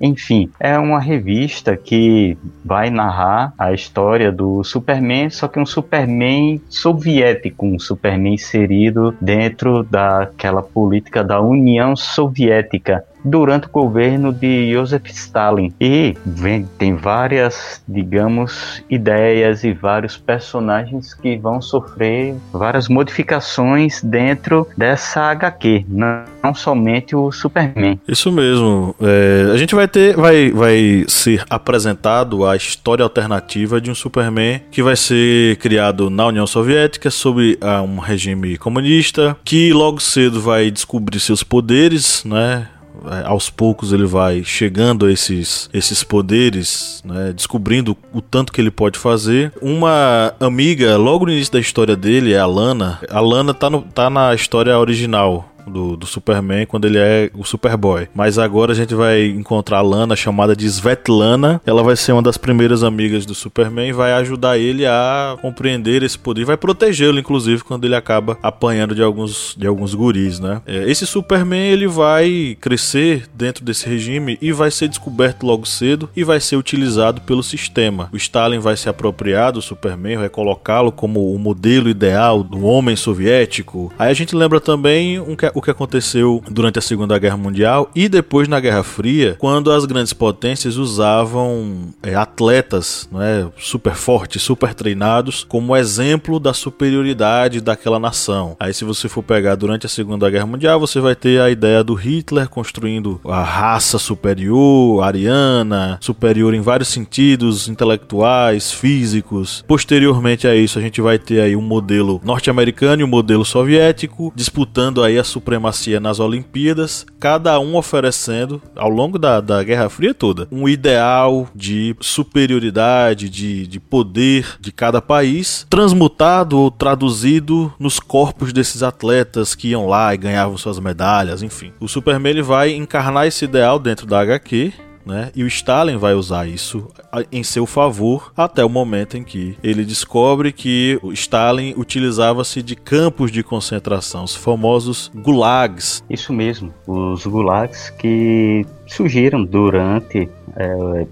enfim, 0.00 0.50
é 0.60 0.78
uma 0.78 1.00
revista 1.00 1.76
que 1.76 2.36
vai 2.64 2.90
narrar 2.90 3.52
a 3.58 3.72
história 3.72 4.30
do 4.30 4.62
Superman, 4.62 5.30
só 5.30 5.48
que 5.48 5.58
um 5.58 5.66
Superman 5.66 6.60
soviético, 6.68 7.66
um 7.66 7.78
Superman 7.78 8.34
inserido 8.34 9.14
dentro 9.20 9.82
daquela 9.82 10.62
política 10.62 11.24
da 11.24 11.40
União 11.40 11.96
Soviética 11.96 13.04
durante 13.24 13.66
o 13.66 13.70
governo 13.70 14.32
de 14.32 14.72
Joseph 14.72 15.06
Stalin. 15.08 15.72
E 15.80 16.16
vem, 16.24 16.68
tem 16.78 16.94
várias, 16.94 17.82
digamos, 17.86 18.82
ideias 18.88 19.64
e 19.64 19.72
vários 19.72 20.16
personagens 20.16 21.14
que 21.14 21.36
vão 21.36 21.60
sofrer 21.60 22.34
várias 22.52 22.88
modificações 22.88 24.02
dentro 24.02 24.66
dessa 24.76 25.22
HQ, 25.30 25.84
não, 25.88 26.24
não 26.42 26.54
somente 26.54 27.14
o 27.14 27.30
Superman. 27.30 28.00
Isso 28.06 28.30
mesmo. 28.32 28.94
É, 29.00 29.50
a 29.52 29.56
gente 29.56 29.74
vai 29.74 29.88
ter, 29.88 30.16
vai, 30.16 30.50
vai 30.50 31.04
ser 31.08 31.44
apresentado 31.48 32.46
a 32.46 32.56
história 32.56 33.02
alternativa 33.02 33.80
de 33.80 33.90
um 33.90 33.94
Superman 33.94 34.60
que 34.70 34.82
vai 34.82 34.96
ser 34.96 35.56
criado 35.56 36.10
na 36.10 36.26
União 36.26 36.46
Soviética 36.46 37.10
sob 37.10 37.58
uh, 37.62 37.82
um 37.82 37.98
regime 37.98 38.56
comunista, 38.56 39.36
que 39.44 39.72
logo 39.72 40.00
cedo 40.00 40.40
vai 40.40 40.70
descobrir 40.70 41.20
seus 41.20 41.42
poderes, 41.42 42.24
né? 42.24 42.66
É, 43.06 43.26
aos 43.26 43.50
poucos 43.50 43.92
ele 43.92 44.06
vai 44.06 44.42
chegando 44.44 45.06
a 45.06 45.12
esses, 45.12 45.68
esses 45.72 46.02
poderes, 46.02 47.02
né, 47.04 47.32
descobrindo 47.34 47.96
o 48.12 48.20
tanto 48.20 48.52
que 48.52 48.60
ele 48.60 48.70
pode 48.70 48.98
fazer. 48.98 49.52
Uma 49.60 50.34
amiga, 50.40 50.96
logo 50.96 51.26
no 51.26 51.32
início 51.32 51.52
da 51.52 51.60
história 51.60 51.96
dele, 51.96 52.32
é 52.32 52.38
a 52.38 52.46
Lana. 52.46 52.98
A 53.10 53.20
Lana 53.20 53.54
tá, 53.54 53.70
no, 53.70 53.82
tá 53.82 54.08
na 54.10 54.34
história 54.34 54.78
original 54.78 55.52
do, 55.68 55.96
do 55.96 56.06
Superman 56.06 56.66
quando 56.66 56.86
ele 56.86 56.98
é 56.98 57.30
o 57.34 57.44
Superboy. 57.44 58.08
Mas 58.14 58.38
agora 58.38 58.72
a 58.72 58.74
gente 58.74 58.94
vai 58.94 59.26
encontrar 59.26 59.78
a 59.78 59.82
Lana, 59.82 60.16
chamada 60.16 60.54
de 60.54 60.66
Svetlana. 60.66 61.60
Ela 61.64 61.82
vai 61.82 61.96
ser 61.96 62.12
uma 62.12 62.22
das 62.22 62.36
primeiras 62.36 62.82
amigas 62.82 63.24
do 63.26 63.34
Superman 63.34 63.88
e 63.88 63.92
vai 63.92 64.12
ajudar 64.12 64.58
ele 64.58 64.86
a 64.86 65.36
compreender 65.40 66.02
esse 66.02 66.18
poder. 66.18 66.44
Vai 66.44 66.56
protegê-lo, 66.56 67.18
inclusive, 67.18 67.62
quando 67.62 67.84
ele 67.84 67.94
acaba 67.94 68.38
apanhando 68.42 68.94
de 68.94 69.02
alguns, 69.02 69.54
de 69.56 69.66
alguns 69.66 69.94
guris, 69.94 70.40
né? 70.40 70.62
É, 70.66 70.88
esse 70.90 71.06
Superman, 71.06 71.70
ele 71.70 71.86
vai 71.86 72.56
crescer 72.60 73.28
dentro 73.34 73.64
desse 73.64 73.88
regime 73.88 74.38
e 74.40 74.52
vai 74.52 74.70
ser 74.70 74.88
descoberto 74.88 75.44
logo 75.44 75.66
cedo 75.66 76.08
e 76.16 76.24
vai 76.24 76.40
ser 76.40 76.56
utilizado 76.56 77.20
pelo 77.22 77.42
sistema. 77.42 78.08
O 78.12 78.16
Stalin 78.16 78.58
vai 78.58 78.76
se 78.76 78.88
apropriar 78.88 79.52
do 79.52 79.62
Superman, 79.62 80.18
vai 80.18 80.28
colocá-lo 80.28 80.92
como 80.92 81.32
o 81.32 81.38
modelo 81.38 81.88
ideal 81.88 82.42
do 82.42 82.64
homem 82.64 82.96
soviético. 82.96 83.92
Aí 83.98 84.10
a 84.10 84.14
gente 84.14 84.34
lembra 84.34 84.60
também 84.60 85.20
um, 85.20 85.36
o 85.58 85.62
que 85.62 85.70
aconteceu 85.70 86.42
durante 86.50 86.78
a 86.78 86.82
Segunda 86.82 87.18
Guerra 87.18 87.36
Mundial 87.36 87.90
e 87.94 88.08
depois 88.08 88.48
na 88.48 88.60
Guerra 88.60 88.82
Fria, 88.82 89.36
quando 89.38 89.70
as 89.70 89.84
grandes 89.84 90.12
potências 90.12 90.76
usavam 90.76 91.88
é, 92.02 92.14
atletas 92.14 93.08
é, 93.14 93.46
super 93.58 93.94
fortes, 93.94 94.42
super 94.42 94.74
treinados, 94.74 95.44
como 95.44 95.76
exemplo 95.76 96.38
da 96.38 96.54
superioridade 96.54 97.60
daquela 97.60 97.98
nação. 97.98 98.56
Aí, 98.58 98.72
se 98.72 98.84
você 98.84 99.08
for 99.08 99.22
pegar 99.22 99.56
durante 99.56 99.86
a 99.86 99.88
Segunda 99.88 100.30
Guerra 100.30 100.46
Mundial, 100.46 100.80
você 100.80 101.00
vai 101.00 101.14
ter 101.14 101.40
a 101.40 101.50
ideia 101.50 101.82
do 101.82 101.94
Hitler 101.94 102.48
construindo 102.48 103.20
a 103.24 103.42
raça 103.42 103.98
superior, 103.98 105.02
ariana, 105.02 105.98
superior 106.00 106.54
em 106.54 106.60
vários 106.60 106.88
sentidos, 106.88 107.68
intelectuais, 107.68 108.72
físicos. 108.72 109.64
Posteriormente 109.66 110.46
a 110.46 110.54
isso, 110.54 110.78
a 110.78 110.82
gente 110.82 111.00
vai 111.00 111.18
ter 111.18 111.40
aí 111.40 111.56
um 111.56 111.62
modelo 111.62 112.20
norte-americano 112.24 113.02
e 113.02 113.04
um 113.04 113.08
modelo 113.08 113.44
soviético 113.44 114.32
disputando 114.34 115.02
aí 115.02 115.18
a 115.18 115.24
supremacia 115.48 115.98
nas 115.98 116.20
Olimpíadas, 116.20 117.06
cada 117.18 117.58
um 117.58 117.74
oferecendo, 117.74 118.60
ao 118.76 118.90
longo 118.90 119.18
da, 119.18 119.40
da 119.40 119.62
Guerra 119.62 119.88
Fria 119.88 120.12
toda, 120.12 120.46
um 120.52 120.68
ideal 120.68 121.48
de 121.54 121.96
superioridade, 122.00 123.30
de, 123.30 123.66
de 123.66 123.80
poder 123.80 124.58
de 124.60 124.70
cada 124.70 125.00
país, 125.00 125.66
transmutado 125.70 126.58
ou 126.58 126.70
traduzido 126.70 127.72
nos 127.78 127.98
corpos 127.98 128.52
desses 128.52 128.82
atletas 128.82 129.54
que 129.54 129.68
iam 129.68 129.86
lá 129.86 130.12
e 130.12 130.18
ganhavam 130.18 130.58
suas 130.58 130.78
medalhas, 130.78 131.42
enfim. 131.42 131.72
O 131.80 131.88
Superman 131.88 132.30
ele 132.30 132.42
vai 132.42 132.74
encarnar 132.74 133.26
esse 133.26 133.46
ideal 133.46 133.78
dentro 133.78 134.06
da 134.06 134.20
HQ 134.20 134.72
né? 135.08 135.30
E 135.34 135.42
o 135.42 135.46
Stalin 135.46 135.96
vai 135.96 136.12
usar 136.14 136.46
isso 136.46 136.86
em 137.32 137.42
seu 137.42 137.64
favor 137.64 138.30
até 138.36 138.62
o 138.62 138.68
momento 138.68 139.16
em 139.16 139.24
que 139.24 139.56
ele 139.64 139.84
descobre 139.84 140.52
que 140.52 141.00
o 141.02 141.12
Stalin 141.12 141.72
utilizava-se 141.76 142.62
de 142.62 142.76
campos 142.76 143.32
de 143.32 143.42
concentração, 143.42 144.24
os 144.24 144.36
famosos 144.36 145.10
gulags. 145.14 146.04
Isso 146.10 146.32
mesmo, 146.32 146.72
os 146.86 147.24
gulags 147.26 147.88
que 147.90 148.66
surgiram 148.86 149.44
durante 149.44 150.28
é, 150.56 151.06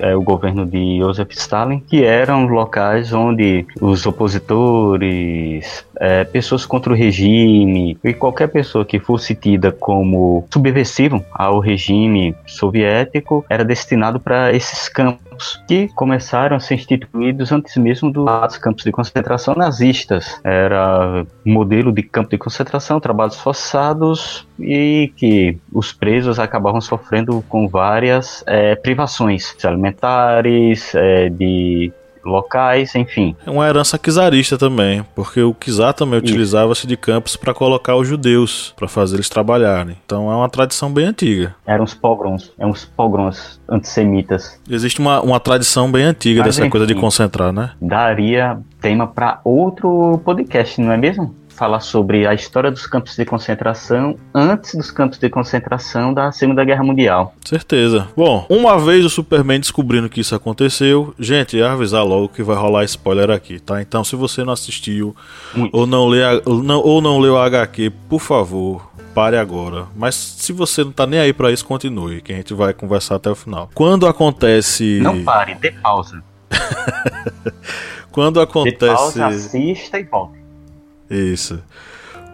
é, 0.00 0.16
o 0.16 0.22
governo 0.22 0.64
de 0.64 0.98
Joseph 0.98 1.32
Stalin, 1.32 1.80
que 1.80 2.04
eram 2.04 2.46
locais 2.46 3.12
onde 3.12 3.66
os 3.80 4.06
opositores, 4.06 5.84
é, 6.00 6.24
pessoas 6.24 6.66
contra 6.66 6.92
o 6.92 6.96
regime 6.96 7.98
e 8.02 8.12
qualquer 8.12 8.48
pessoa 8.48 8.84
que 8.84 8.98
fosse 8.98 9.34
tida 9.34 9.72
como 9.72 10.46
subversivo 10.52 11.24
ao 11.32 11.58
regime 11.58 12.34
soviético 12.46 13.44
era 13.48 13.64
destinado 13.64 14.20
para 14.20 14.52
esses 14.52 14.88
campos 14.88 15.62
que 15.66 15.88
começaram 15.94 16.56
a 16.56 16.60
ser 16.60 16.74
instituídos 16.74 17.52
antes 17.52 17.76
mesmo 17.76 18.10
dos 18.10 18.56
campos 18.58 18.84
de 18.84 18.92
concentração 18.92 19.54
nazistas. 19.54 20.40
Era 20.44 21.26
modelo 21.44 21.92
de 21.92 22.02
campo 22.02 22.30
de 22.30 22.38
concentração, 22.38 23.00
trabalhos 23.00 23.36
forçados 23.36 24.46
e 24.58 25.12
que 25.16 25.58
os 25.72 25.92
presos 25.92 26.38
acabavam 26.38 26.80
sofrendo 26.80 27.44
com 27.48 27.68
várias 27.68 28.44
é, 28.46 28.74
privações 28.74 29.54
alimentares, 29.64 30.94
é, 30.94 31.28
de 31.28 31.92
locais, 32.24 32.94
enfim. 32.94 33.36
É 33.46 33.50
uma 33.50 33.66
herança 33.66 33.98
czarista 33.98 34.56
também, 34.58 35.04
porque 35.14 35.40
o 35.42 35.54
czar 35.54 35.94
também 35.94 36.18
utilizava-se 36.18 36.86
de 36.86 36.96
campos 36.96 37.36
para 37.36 37.54
colocar 37.54 37.96
os 37.96 38.06
judeus, 38.06 38.72
para 38.76 38.88
fazer 38.88 39.16
eles 39.16 39.28
trabalharem. 39.28 39.96
Então 40.04 40.30
é 40.30 40.36
uma 40.36 40.48
tradição 40.48 40.92
bem 40.92 41.06
antiga. 41.06 41.54
Eram 41.66 41.84
uns 41.84 41.94
pogroms, 41.94 42.52
é 42.58 42.66
uns 42.66 42.84
pogroms 42.84 43.60
antissemitas. 43.68 44.60
Existe 44.68 45.00
uma, 45.00 45.20
uma 45.20 45.40
tradição 45.40 45.90
bem 45.90 46.04
antiga 46.04 46.40
Mas, 46.40 46.48
dessa 46.48 46.60
enfim, 46.62 46.70
coisa 46.70 46.86
de 46.86 46.94
concentrar, 46.94 47.52
né? 47.52 47.72
Daria 47.80 48.58
tema 48.80 49.06
para 49.06 49.40
outro 49.44 50.20
podcast, 50.24 50.80
não 50.80 50.92
é 50.92 50.96
mesmo? 50.96 51.34
Falar 51.54 51.80
sobre 51.80 52.26
a 52.26 52.34
história 52.34 52.70
dos 52.70 52.86
campos 52.86 53.16
de 53.16 53.24
concentração 53.24 54.18
antes 54.34 54.74
dos 54.74 54.90
campos 54.90 55.18
de 55.18 55.28
concentração 55.30 56.12
da 56.12 56.32
Segunda 56.32 56.64
Guerra 56.64 56.82
Mundial. 56.82 57.34
Certeza. 57.44 58.08
Bom, 58.16 58.44
uma 58.48 58.78
vez 58.78 59.04
o 59.04 59.10
Superman 59.10 59.60
descobrindo 59.60 60.08
que 60.08 60.20
isso 60.20 60.34
aconteceu, 60.34 61.14
gente, 61.18 61.56
ia 61.56 61.72
avisar 61.72 62.04
logo 62.04 62.28
que 62.28 62.42
vai 62.42 62.56
rolar 62.56 62.84
spoiler 62.84 63.30
aqui, 63.30 63.60
tá? 63.60 63.80
Então, 63.80 64.02
se 64.02 64.16
você 64.16 64.44
não 64.44 64.52
assistiu 64.52 65.14
ou 65.72 65.86
não, 65.86 66.06
lê 66.06 66.20
não, 66.64 66.80
ou 66.80 67.00
não 67.00 67.18
leu 67.18 67.36
a 67.38 67.46
HQ, 67.46 67.92
por 68.08 68.20
favor, 68.20 68.90
pare 69.14 69.36
agora. 69.36 69.86
Mas 69.94 70.14
se 70.14 70.52
você 70.52 70.82
não 70.82 70.92
tá 70.92 71.06
nem 71.06 71.20
aí 71.20 71.32
para 71.32 71.52
isso, 71.52 71.64
continue, 71.64 72.20
que 72.20 72.32
a 72.32 72.36
gente 72.36 72.52
vai 72.52 72.74
conversar 72.74 73.16
até 73.16 73.30
o 73.30 73.34
final. 73.34 73.70
Quando 73.74 74.06
acontece. 74.06 74.98
Não 75.00 75.22
pare, 75.22 75.54
dê 75.54 75.70
pausa. 75.70 76.22
Quando 78.10 78.40
acontece. 78.40 78.78
Dê 78.80 78.86
pausa, 78.94 79.26
assista 79.26 79.98
e 79.98 80.04
volte. 80.04 80.43
Isso. 81.10 81.60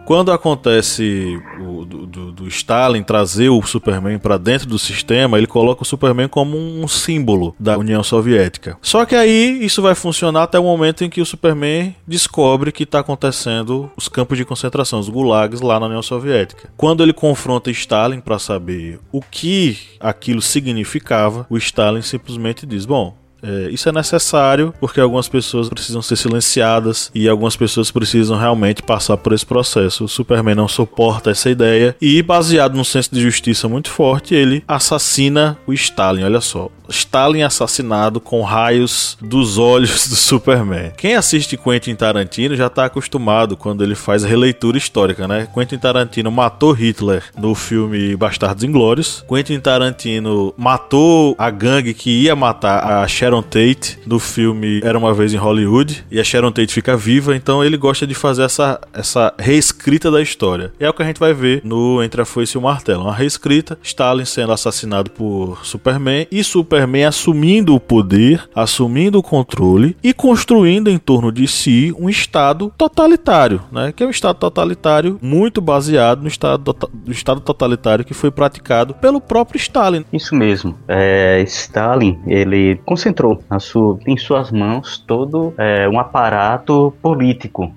Quando 0.05 0.31
acontece 0.31 1.39
o, 1.59 1.85
do, 1.85 2.31
do, 2.31 2.47
Stalin 2.47 3.03
trazer 3.03 3.49
o 3.49 3.61
Superman 3.61 4.17
para 4.17 4.37
dentro 4.37 4.67
do 4.67 4.79
sistema, 4.79 5.37
ele 5.37 5.47
coloca 5.47 5.83
o 5.83 5.85
Superman 5.85 6.27
como 6.27 6.57
um 6.57 6.87
símbolo 6.87 7.55
da 7.59 7.77
União 7.77 8.03
Soviética. 8.03 8.77
Só 8.81 9.05
que 9.05 9.15
aí 9.15 9.63
isso 9.63 9.81
vai 9.81 9.95
funcionar 9.95 10.43
até 10.43 10.59
o 10.59 10.63
momento 10.63 11.03
em 11.03 11.09
que 11.09 11.21
o 11.21 11.25
Superman 11.25 11.95
descobre 12.05 12.71
que 12.71 12.83
está 12.83 12.99
acontecendo 12.99 13.91
os 13.95 14.09
campos 14.09 14.37
de 14.37 14.43
concentração, 14.43 14.99
os 14.99 15.07
gulags 15.07 15.61
lá 15.61 15.79
na 15.79 15.85
União 15.85 16.01
Soviética. 16.01 16.69
Quando 16.75 17.03
ele 17.03 17.13
confronta 17.13 17.71
Stalin 17.71 18.19
para 18.19 18.39
saber 18.39 18.99
o 19.11 19.21
que 19.21 19.77
aquilo 19.99 20.41
significava, 20.41 21.45
o 21.49 21.57
Stalin 21.57 22.01
simplesmente 22.01 22.65
diz: 22.65 22.85
Bom, 22.85 23.20
é, 23.43 23.69
isso 23.71 23.89
é 23.89 23.91
necessário 23.91 24.73
porque 24.79 24.99
algumas 24.99 25.27
pessoas 25.27 25.69
precisam 25.69 26.01
ser 26.01 26.15
silenciadas 26.15 27.11
e 27.13 27.27
algumas 27.27 27.55
pessoas 27.55 27.91
precisam 27.91 28.37
realmente 28.37 28.83
passar 28.83 29.17
por 29.17 29.33
esse 29.33 29.45
processo. 29.45 30.05
O 30.05 30.09
Superman 30.09 30.55
não 30.55 30.67
suporta 30.67 31.31
essa 31.31 31.49
ideia 31.49 31.95
e, 32.01 32.21
baseado 32.21 32.75
num 32.75 32.83
senso 32.83 33.13
de 33.13 33.21
justiça 33.21 33.67
muito 33.67 33.89
forte, 33.89 34.35
ele 34.35 34.63
assassina 34.67 35.57
o 35.65 35.73
Stalin. 35.73 36.23
Olha 36.23 36.41
só, 36.41 36.69
Stalin 36.91 37.41
assassinado 37.41 38.19
com 38.19 38.41
raios 38.41 39.17
dos 39.21 39.57
olhos 39.57 40.07
do 40.07 40.15
Superman. 40.15 40.91
Quem 40.95 41.15
assiste 41.15 41.57
Quentin 41.57 41.95
Tarantino 41.95 42.55
já 42.55 42.67
está 42.67 42.85
acostumado 42.85 43.57
quando 43.57 43.83
ele 43.83 43.95
faz 43.95 44.23
releitura 44.23 44.77
histórica, 44.77 45.27
né? 45.27 45.47
Quentin 45.53 45.77
Tarantino 45.77 46.31
matou 46.31 46.71
Hitler 46.71 47.23
no 47.37 47.55
filme 47.55 48.15
Bastardos 48.15 48.63
Inglórios. 48.63 49.23
Quentin 49.27 49.59
Tarantino 49.59 50.53
matou 50.57 51.35
a 51.37 51.49
gangue 51.49 51.93
que 51.93 52.23
ia 52.23 52.35
matar 52.35 53.03
a 53.03 53.07
Sharon 53.07 53.41
Tate 53.41 53.99
no 54.05 54.19
filme 54.19 54.81
Era 54.83 54.97
uma 54.97 55.13
vez 55.13 55.33
em 55.33 55.37
Hollywood 55.37 56.05
e 56.11 56.19
a 56.19 56.23
Sharon 56.23 56.51
Tate 56.51 56.73
fica 56.73 56.95
viva, 56.97 57.35
então 57.35 57.63
ele 57.63 57.77
gosta 57.77 58.05
de 58.05 58.13
fazer 58.13 58.43
essa, 58.43 58.79
essa 58.93 59.33
reescrita 59.37 60.11
da 60.11 60.21
história. 60.21 60.73
E 60.79 60.85
é 60.85 60.89
o 60.89 60.93
que 60.93 61.01
a 61.01 61.05
gente 61.05 61.19
vai 61.19 61.33
ver 61.33 61.61
no 61.63 62.03
Entre 62.03 62.21
a 62.21 62.25
Foice 62.25 62.57
e 62.57 62.57
o 62.57 62.61
Martelo, 62.61 63.03
uma 63.03 63.15
reescrita, 63.15 63.77
Stalin 63.83 64.25
sendo 64.25 64.51
assassinado 64.51 65.09
por 65.11 65.65
Superman 65.65 66.27
e 66.31 66.43
Superman 66.43 66.80
Superman 66.81 67.05
assumindo 67.05 67.75
o 67.75 67.79
poder, 67.79 68.49
assumindo 68.55 69.19
o 69.19 69.23
controle 69.23 69.95
e 70.03 70.13
construindo 70.13 70.89
em 70.89 70.97
torno 70.97 71.31
de 71.31 71.47
si 71.47 71.93
um 71.99 72.09
Estado 72.09 72.71
totalitário, 72.77 73.61
né? 73.71 73.93
Que 73.95 74.03
é 74.03 74.07
um 74.07 74.09
Estado 74.09 74.37
totalitário 74.37 75.19
muito 75.21 75.61
baseado 75.61 76.21
no 76.21 76.27
Estado, 76.27 76.75
no 77.05 77.11
estado 77.11 77.39
totalitário 77.41 78.03
que 78.03 78.13
foi 78.13 78.31
praticado 78.31 78.93
pelo 78.95 79.21
próprio 79.21 79.57
Stalin. 79.57 80.03
Isso 80.11 80.35
mesmo. 80.35 80.75
É, 80.87 81.41
Stalin, 81.43 82.19
ele 82.25 82.79
concentrou 82.85 83.43
sua, 83.59 83.99
em 84.07 84.17
suas 84.17 84.51
mãos 84.51 85.03
todo 85.05 85.53
é, 85.57 85.87
um 85.87 85.99
aparato 85.99 86.93
político, 87.01 87.73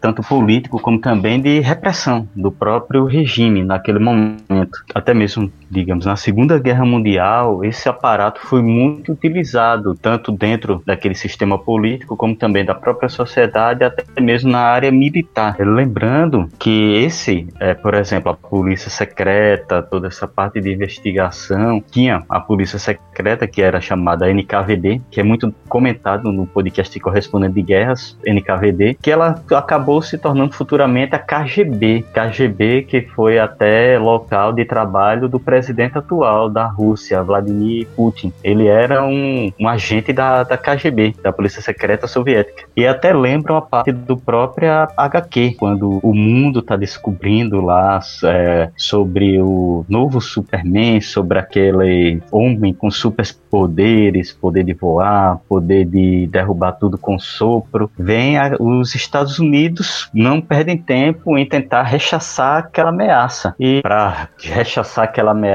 tanto 0.00 0.22
político 0.22 0.78
como 0.80 1.00
também 1.00 1.40
de 1.40 1.60
repressão 1.60 2.28
do 2.34 2.52
próprio 2.52 3.04
regime 3.04 3.64
naquele 3.64 3.98
momento. 3.98 4.78
Até 4.94 5.12
mesmo 5.12 5.50
digamos, 5.70 6.06
na 6.06 6.16
Segunda 6.16 6.58
Guerra 6.58 6.84
Mundial, 6.84 7.64
esse 7.64 7.88
aparato 7.88 8.40
foi 8.40 8.62
muito 8.62 9.12
utilizado, 9.12 9.94
tanto 9.94 10.32
dentro 10.32 10.82
daquele 10.84 11.14
sistema 11.14 11.58
político, 11.58 12.16
como 12.16 12.34
também 12.34 12.64
da 12.64 12.74
própria 12.74 13.08
sociedade, 13.08 13.84
até 13.84 14.04
mesmo 14.20 14.50
na 14.50 14.60
área 14.60 14.90
militar. 14.90 15.56
Lembrando 15.58 16.48
que 16.58 16.94
esse, 17.04 17.46
é, 17.60 17.74
por 17.74 17.94
exemplo, 17.94 18.32
a 18.32 18.34
polícia 18.34 18.90
secreta, 18.90 19.82
toda 19.82 20.08
essa 20.08 20.26
parte 20.26 20.60
de 20.60 20.72
investigação, 20.72 21.82
tinha 21.90 22.22
a 22.28 22.40
polícia 22.40 22.78
secreta, 22.78 23.46
que 23.46 23.62
era 23.62 23.80
chamada 23.80 24.32
NKVD, 24.32 25.02
que 25.10 25.20
é 25.20 25.22
muito 25.22 25.54
comentado 25.68 26.32
no 26.32 26.46
podcast 26.46 26.98
correspondente 27.00 27.54
de 27.54 27.62
guerras, 27.62 28.18
NKVD, 28.26 28.94
que 29.00 29.10
ela 29.10 29.42
acabou 29.54 30.00
se 30.00 30.18
tornando 30.18 30.54
futuramente 30.54 31.14
a 31.14 31.18
KGB. 31.18 32.04
KGB 32.12 32.82
que 32.82 33.02
foi 33.02 33.38
até 33.38 33.98
local 33.98 34.52
de 34.52 34.64
trabalho 34.64 35.28
do 35.28 35.38
presidente 35.38 35.57
atual 35.98 36.48
da 36.48 36.66
Rússia, 36.66 37.22
Vladimir 37.22 37.86
Putin. 37.96 38.32
Ele 38.42 38.66
era 38.66 39.04
um, 39.04 39.52
um 39.58 39.68
agente 39.68 40.12
da, 40.12 40.42
da 40.42 40.56
KGB, 40.56 41.14
da 41.22 41.32
Polícia 41.32 41.62
Secreta 41.62 42.06
Soviética. 42.06 42.64
E 42.76 42.86
até 42.86 43.12
lembra 43.12 43.52
uma 43.52 43.62
parte 43.62 43.92
do 43.92 44.16
próprio 44.16 44.68
HQ, 44.96 45.56
quando 45.58 45.98
o 46.02 46.14
mundo 46.14 46.60
está 46.60 46.76
descobrindo 46.76 47.60
lá 47.60 48.00
é, 48.24 48.70
sobre 48.76 49.40
o 49.40 49.84
novo 49.88 50.20
Superman, 50.20 51.00
sobre 51.00 51.38
aquele 51.38 52.20
homem 52.30 52.72
com 52.72 52.90
superpoderes, 52.90 54.32
poder 54.32 54.64
de 54.64 54.74
voar, 54.74 55.38
poder 55.48 55.84
de 55.84 56.26
derrubar 56.26 56.72
tudo 56.72 56.98
com 56.98 57.18
sopro. 57.18 57.90
Vem 57.98 58.38
a, 58.38 58.56
os 58.58 58.94
Estados 58.94 59.38
Unidos 59.38 60.08
não 60.12 60.40
perdem 60.40 60.76
tempo 60.76 61.36
em 61.36 61.46
tentar 61.46 61.82
rechaçar 61.82 62.58
aquela 62.58 62.90
ameaça. 62.90 63.54
E 63.58 63.80
para 63.82 64.28
rechaçar 64.38 65.04
aquela 65.04 65.32
ameaça, 65.32 65.47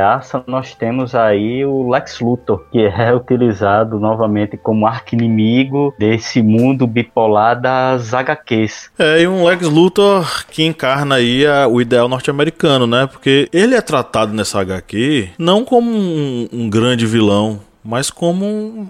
nós 0.47 0.75
temos 0.75 1.15
aí 1.15 1.65
o 1.65 1.89
Lex 1.89 2.19
Luthor, 2.19 2.63
que 2.71 2.79
é 2.85 3.13
utilizado 3.13 3.99
novamente 3.99 4.57
como 4.57 4.87
arqui-inimigo 4.87 5.93
desse 5.97 6.41
mundo 6.41 6.87
bipolar 6.87 7.59
das 7.59 8.13
HQs. 8.13 8.91
É, 8.97 9.21
e 9.21 9.27
um 9.27 9.45
Lex 9.45 9.67
Luthor 9.67 10.45
que 10.47 10.63
encarna 10.63 11.15
aí 11.15 11.45
a, 11.45 11.67
o 11.67 11.81
ideal 11.81 12.07
norte-americano, 12.07 12.87
né? 12.87 13.07
Porque 13.07 13.49
ele 13.51 13.75
é 13.75 13.81
tratado 13.81 14.33
nessa 14.33 14.61
HQ 14.61 15.29
não 15.37 15.63
como 15.63 15.89
um, 15.91 16.47
um 16.51 16.69
grande 16.69 17.05
vilão, 17.05 17.59
mas 17.83 18.09
como 18.09 18.45
um, 18.45 18.87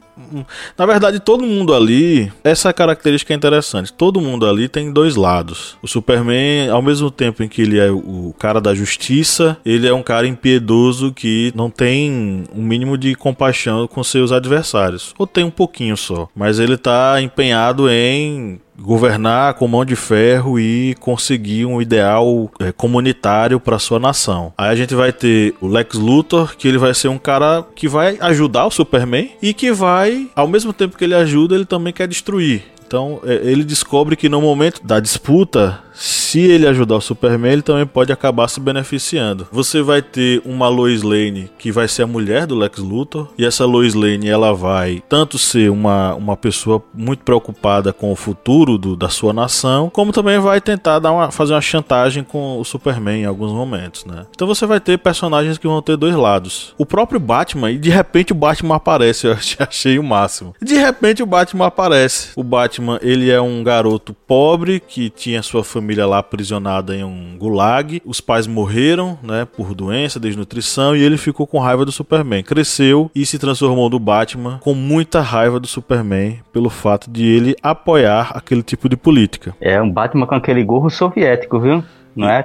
na 0.77 0.86
verdade 0.86 1.20
todo 1.20 1.46
mundo 1.46 1.74
ali 1.74 2.32
essa 2.43 2.72
característica 2.72 3.34
é 3.34 3.36
interessante 3.36 3.91
todo 3.91 4.22
mundo 4.22 4.48
ali 4.48 4.67
tem 4.67 4.91
dois 4.91 5.15
lados 5.15 5.77
o 5.82 5.88
Superman 5.88 6.70
ao 6.70 6.82
mesmo 6.82 7.10
tempo 7.10 7.43
em 7.43 7.48
que 7.48 7.62
ele 7.62 7.79
é 7.79 7.91
o 7.91 8.34
cara 8.38 8.60
da 8.60 8.74
justiça 8.74 9.58
ele 9.65 9.88
é 9.88 9.93
um 9.93 10.03
cara 10.03 10.27
impiedoso 10.27 11.12
que 11.12 11.51
não 11.55 11.70
tem 11.70 12.43
um 12.55 12.62
mínimo 12.62 12.98
de 12.98 13.15
compaixão 13.15 13.88
com 13.88 14.03
seus 14.03 14.32
adversários 14.32 15.13
ou 15.17 15.27
tem 15.27 15.43
um 15.43 15.51
pouquinho 15.51 15.98
só 15.98 16.29
mas 16.36 16.60
ele 16.60 16.77
tá 16.77 17.22
empenhado 17.22 17.89
em 17.89 18.60
governar 18.79 19.53
com 19.53 19.67
mão 19.67 19.86
de 19.86 19.96
ferro 19.96 20.60
e 20.60 20.96
conseguir 21.00 21.65
um 21.65 21.82
ideal 21.82 22.51
é, 22.60 22.72
comunitário 22.72 23.60
para 23.60 23.79
sua 23.79 24.00
nação. 24.00 24.53
Aí 24.58 24.70
a 24.70 24.75
gente 24.75 24.96
vai 24.96 25.12
ter 25.12 25.53
o 25.62 25.67
Lex 25.67 25.96
Luthor, 25.96 26.55
que 26.58 26.67
ele 26.67 26.77
vai 26.77 26.93
ser 26.93 27.08
um 27.08 27.17
cara 27.17 27.65
que 27.75 27.88
vai 27.88 28.17
ajudar 28.20 28.65
o 28.65 28.72
Superman 28.72 29.32
e 29.41 29.53
que 29.53 29.72
vai, 29.72 30.02
ao 30.36 30.48
mesmo 30.48 30.72
tempo 30.72 30.98
que 30.98 31.03
ele 31.03 31.15
ajuda, 31.15 31.55
ele 31.55 31.65
também 31.65 31.93
quer 31.93 32.07
destruir. 32.07 32.63
Então 32.86 33.19
é, 33.24 33.33
ele 33.43 33.63
descobre 33.63 34.15
que 34.15 34.29
no 34.29 34.41
momento 34.41 34.81
da 34.83 35.00
disputa 35.00 35.83
se 35.94 36.40
ele 36.40 36.68
ajudar 36.68 36.96
o 36.96 37.02
Superman, 37.02 37.54
ele 37.54 37.62
também 37.62 37.86
pode 37.86 38.12
acabar 38.12 38.48
se 38.48 38.60
beneficiando. 38.60 39.48
Você 39.52 39.82
vai 39.82 40.02
ter 40.02 40.42
uma 40.44 40.68
Lois 40.68 41.04
Lane 41.04 41.50
que 41.58 41.72
vai 41.72 41.88
ser 41.88 42.04
a 42.04 42.08
mulher 42.08 42.48
do 42.48 42.56
Lex 42.56 42.80
Luthor, 42.80 43.30
e 43.38 43.46
essa 43.46 43.66
Lois 43.66 43.94
Lane 43.94 44.28
ela 44.28 44.54
vai 44.54 45.04
tanto 45.08 45.38
ser 45.38 45.70
uma, 45.70 46.16
uma 46.16 46.36
pessoa 46.36 46.84
muito 46.94 47.24
preocupada 47.24 47.94
com 47.94 48.12
o 48.12 48.16
futuro 48.16 48.78
do, 48.78 48.96
da 48.96 49.10
sua 49.10 49.32
nação, 49.32 49.90
como 49.90 50.12
também 50.12 50.40
vai 50.40 50.60
tentar 50.60 51.00
dar 51.00 51.12
uma, 51.12 51.32
fazer 51.32 51.54
uma 51.54 51.62
chantagem 51.62 52.24
com 52.24 52.60
o 52.60 52.66
Superman 52.66 53.22
em 53.22 53.26
alguns 53.26 53.52
momentos, 53.52 54.06
né? 54.06 54.26
Então 54.32 54.48
você 54.48 54.66
vai 54.66 54.80
ter 54.80 54.98
personagens 54.98 55.58
que 55.58 55.68
vão 55.68 55.82
ter 55.82 55.98
dois 55.98 56.16
lados. 56.16 56.74
O 56.78 56.86
próprio 56.86 57.20
Batman, 57.20 57.72
e 57.72 57.78
de 57.78 57.90
repente 57.90 58.32
o 58.32 58.36
Batman 58.36 58.76
aparece, 58.76 59.28
eu 59.28 59.38
achei 59.60 60.00
o 60.00 60.04
máximo. 60.04 60.56
De 60.62 60.76
repente 60.76 61.22
o 61.22 61.28
Batman 61.28 61.68
aparece. 61.68 62.30
O 62.36 62.44
Batman, 62.44 63.00
ele 63.02 63.30
é 63.30 63.40
um 63.40 63.64
garoto 63.64 64.16
pobre 64.28 64.80
que 64.80 65.10
tinha 65.10 65.44
sua 65.44 65.64
família 65.64 65.83
família 65.84 66.08
lá 66.08 66.20
aprisionada 66.20 66.96
em 66.96 67.04
um 67.04 67.38
gulag. 67.38 68.02
Os 68.06 68.22
pais 68.22 68.48
morreram, 68.48 69.20
né, 69.22 69.46
por 69.46 69.75
doença, 69.75 70.18
desnutrição, 70.18 70.96
e 70.96 71.04
ele 71.04 71.18
ficou 71.18 71.46
com 71.46 71.60
raiva 71.60 71.84
do 71.84 71.92
Superman. 71.92 72.42
Cresceu 72.42 73.12
e 73.13 73.25
se 73.25 73.38
transformou 73.38 73.90
no 73.90 74.00
Batman 74.00 74.60
com 74.62 74.74
muita 74.74 75.20
raiva 75.20 75.60
do 75.60 75.68
Superman 75.68 76.40
pelo 76.53 76.70
fato 76.70 77.12
de 77.12 77.25
ele 77.25 77.53
apoiar 77.62 78.31
aquele 78.34 78.64
tipo 78.64 78.88
de 78.88 78.96
política. 78.96 79.53
É 79.60 79.81
um 79.81 79.92
Batman 79.92 80.25
com 80.25 80.36
aquele 80.36 80.64
gorro 80.64 80.90
soviético, 80.90 81.60
viu? 81.60 81.84
Não 82.16 82.30
é 82.30 82.44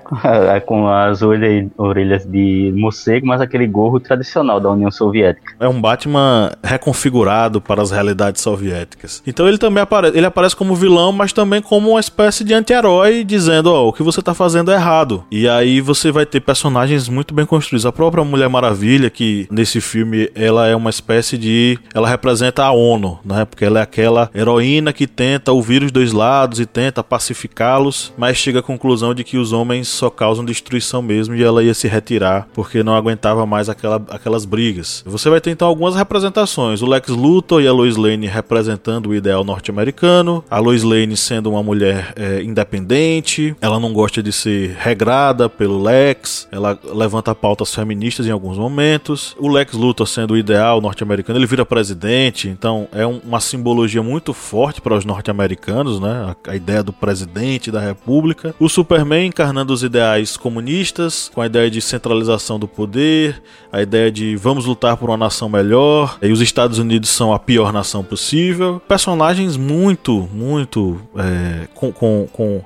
com 0.61 0.89
as 0.89 1.21
orelhas 1.23 2.25
de 2.27 2.73
morcego, 2.77 3.27
mas 3.27 3.41
aquele 3.41 3.67
gorro 3.67 4.01
tradicional 4.01 4.61
da 4.61 4.71
União 4.71 4.91
Soviética. 4.91 5.55
É 5.61 5.69
um 5.69 5.81
Batman 5.81 6.53
reconfigurado 6.63 7.61
para 7.61 7.83
as 7.83 7.91
realidades 7.91 8.43
soviéticas. 8.43 9.23
Então 9.27 9.47
ele 9.47 9.59
também 9.59 9.83
aparece, 9.83 10.17
ele 10.17 10.27
aparece 10.27 10.57
como 10.57 10.75
vilão, 10.75 11.13
mas 11.13 11.33
também 11.33 11.61
como 11.61 11.91
uma 11.91 12.01
espécie 12.01 12.45
de 12.45 12.55
anti-herói, 12.55 13.25
dizendo: 13.25 13.73
Ó, 13.73 13.85
oh, 13.85 13.89
o 13.89 13.93
que 13.93 14.03
você 14.03 14.21
está 14.21 14.35
fazendo 14.35 14.71
é 14.71 14.75
errado. 14.75 15.25
E 15.31 15.49
aí 15.49 15.81
você 15.81 16.11
vai 16.11 16.27
ter 16.27 16.41
personagens 16.41 17.09
muito 17.09 17.35
bem 17.35 17.47
construídos. 17.47 17.87
A 17.87 17.93
própria 17.93 18.25
Mulher 18.25 18.49
Maravilha, 18.49 19.11
que 19.11 19.47
nesse 19.51 19.81
filme 19.81 20.31
ela 20.35 20.67
é 20.67 20.75
uma 20.75 20.91
espécie 20.91 21.37
de. 21.37 21.79
Ela 21.95 22.09
representa 22.09 22.65
a 22.65 22.73
ONU, 22.73 23.19
né? 23.25 23.45
Porque 23.45 23.65
ela 23.65 23.81
é 23.81 23.83
aquela 23.83 24.31
heroína 24.35 24.93
que 24.93 25.07
tenta 25.07 25.53
ouvir 25.53 25.83
os 25.83 25.93
dois 25.93 26.13
lados 26.13 26.61
e 26.61 26.67
tenta 26.67 27.03
pacificá-los, 27.03 28.13
mas 28.17 28.37
chega 28.37 28.61
à 28.61 28.63
conclusão 28.63 29.15
de 29.15 29.25
que 29.25 29.37
os 29.37 29.53
homens 29.59 29.89
só 29.89 30.11
causam 30.11 30.45
destruição 30.45 31.03
mesmo 31.03 31.35
e 31.35 31.43
ela 31.43 31.63
ia 31.63 31.75
se 31.75 31.89
retirar 31.89 32.49
porque 32.55 32.83
não 32.83 32.95
aguentava 32.95 33.45
mais 33.47 33.69
aquela, 33.69 33.97
aquelas 34.11 34.45
brigas. 34.45 35.03
Você 35.07 35.29
vai 35.29 35.41
ter 35.41 35.51
então 35.51 35.69
algumas 35.69 35.95
representações: 35.95 36.83
o 36.83 36.87
Lex 36.87 37.09
Luthor 37.09 37.63
e 37.63 37.69
a 37.69 37.73
Lois 37.73 37.97
Lane 37.97 38.27
representando 38.27 39.09
o 39.09 39.15
ideal 39.15 39.45
norte-americano, 39.45 40.45
a 40.51 40.59
Lois 40.59 40.83
Lane 40.83 41.17
sendo 41.17 41.51
uma 41.51 41.63
mulher 41.63 42.13
é, 42.17 42.43
independente, 42.43 43.55
ela 43.61 43.81
não 43.81 43.93
gosta 43.93 44.23
de 44.23 44.33
ser 44.33 44.77
regrada 44.79 45.49
pelo 45.49 45.83
Lex, 45.83 46.49
ela 46.51 46.79
levanta 46.85 47.35
pautas 47.35 47.75
feministas 47.75 48.27
em 48.27 48.31
alguns 48.31 48.59
momentos. 48.59 49.37
O 49.39 49.49
Lex 49.49 49.73
Luthor 49.73 50.07
sendo 50.07 50.35
o 50.35 50.37
ideal 50.37 50.81
norte-americano, 50.81 51.39
ele 51.39 51.47
vira 51.47 51.65
presidente, 51.65 52.49
então 52.49 52.89
é 52.93 53.07
um, 53.07 53.21
uma 53.25 53.41
simbologia 53.41 54.03
muito 54.03 54.33
forte 54.33 54.81
para 54.81 54.95
os 54.95 55.05
norte-americanos, 55.05 56.01
né? 56.01 56.35
A, 56.47 56.53
a 56.53 56.57
ideia 56.57 56.83
do 56.83 56.93
presidente 56.93 57.71
da 57.71 57.81
república. 57.81 58.55
O 58.59 58.69
Superman 58.69 59.31
encarnando 59.49 59.73
os 59.73 59.83
ideais 59.83 60.37
comunistas, 60.37 61.31
com 61.35 61.41
a 61.41 61.47
ideia 61.47 61.71
de 61.71 61.81
centralização 61.81 62.59
do 62.59 62.69
poder, 62.69 63.43
a 63.73 63.81
ideia 63.81 64.13
de 64.13 64.37
vamos 64.37 64.67
lutar 64.67 64.97
por 64.99 65.09
uma 65.09 65.17
nação 65.17 65.49
melhor, 65.49 66.19
e 66.21 66.31
os 66.31 66.43
Estados 66.43 66.79
Unidos 66.79 67.09
são 67.09 67.33
a 67.33 67.39
pior 67.39 67.73
nação 67.73 68.05
possível. 68.05 68.81
Personagens 68.87 69.57
muito, 69.57 70.29
muito. 70.35 71.01
É, 71.17 71.67
com, 71.75 71.91
com, 71.91 72.29
com 72.31 72.61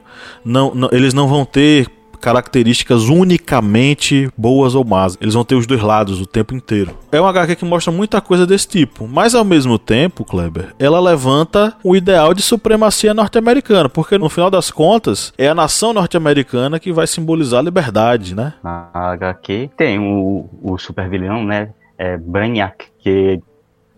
não, 0.44 0.74
não, 0.74 0.88
eles 0.90 1.14
não 1.14 1.28
vão 1.28 1.44
ter 1.44 1.86
características 2.22 3.08
unicamente 3.08 4.30
boas 4.38 4.76
ou 4.76 4.84
más. 4.84 5.18
Eles 5.20 5.34
vão 5.34 5.44
ter 5.44 5.56
os 5.56 5.66
dois 5.66 5.82
lados 5.82 6.20
o 6.20 6.26
tempo 6.26 6.54
inteiro. 6.54 6.96
É 7.10 7.20
uma 7.20 7.30
HQ 7.30 7.56
que 7.56 7.64
mostra 7.64 7.92
muita 7.92 8.20
coisa 8.20 8.46
desse 8.46 8.68
tipo, 8.68 9.08
mas 9.08 9.34
ao 9.34 9.44
mesmo 9.44 9.78
tempo, 9.78 10.24
Kleber, 10.24 10.72
ela 10.78 11.00
levanta 11.00 11.74
o 11.82 11.96
ideal 11.96 12.32
de 12.32 12.40
supremacia 12.40 13.12
norte-americana, 13.12 13.88
porque 13.88 14.16
no 14.16 14.28
final 14.28 14.50
das 14.50 14.70
contas 14.70 15.32
é 15.36 15.48
a 15.48 15.54
nação 15.54 15.92
norte-americana 15.92 16.78
que 16.78 16.92
vai 16.92 17.06
simbolizar 17.06 17.58
a 17.58 17.62
liberdade, 17.62 18.34
né? 18.34 18.54
A 18.62 19.10
HQ 19.12 19.70
tem 19.76 19.98
o, 19.98 20.48
o 20.62 20.78
supervilão, 20.78 21.44
né? 21.44 21.70
É 21.98 22.16
Brainiac, 22.16 22.86
que 23.00 23.40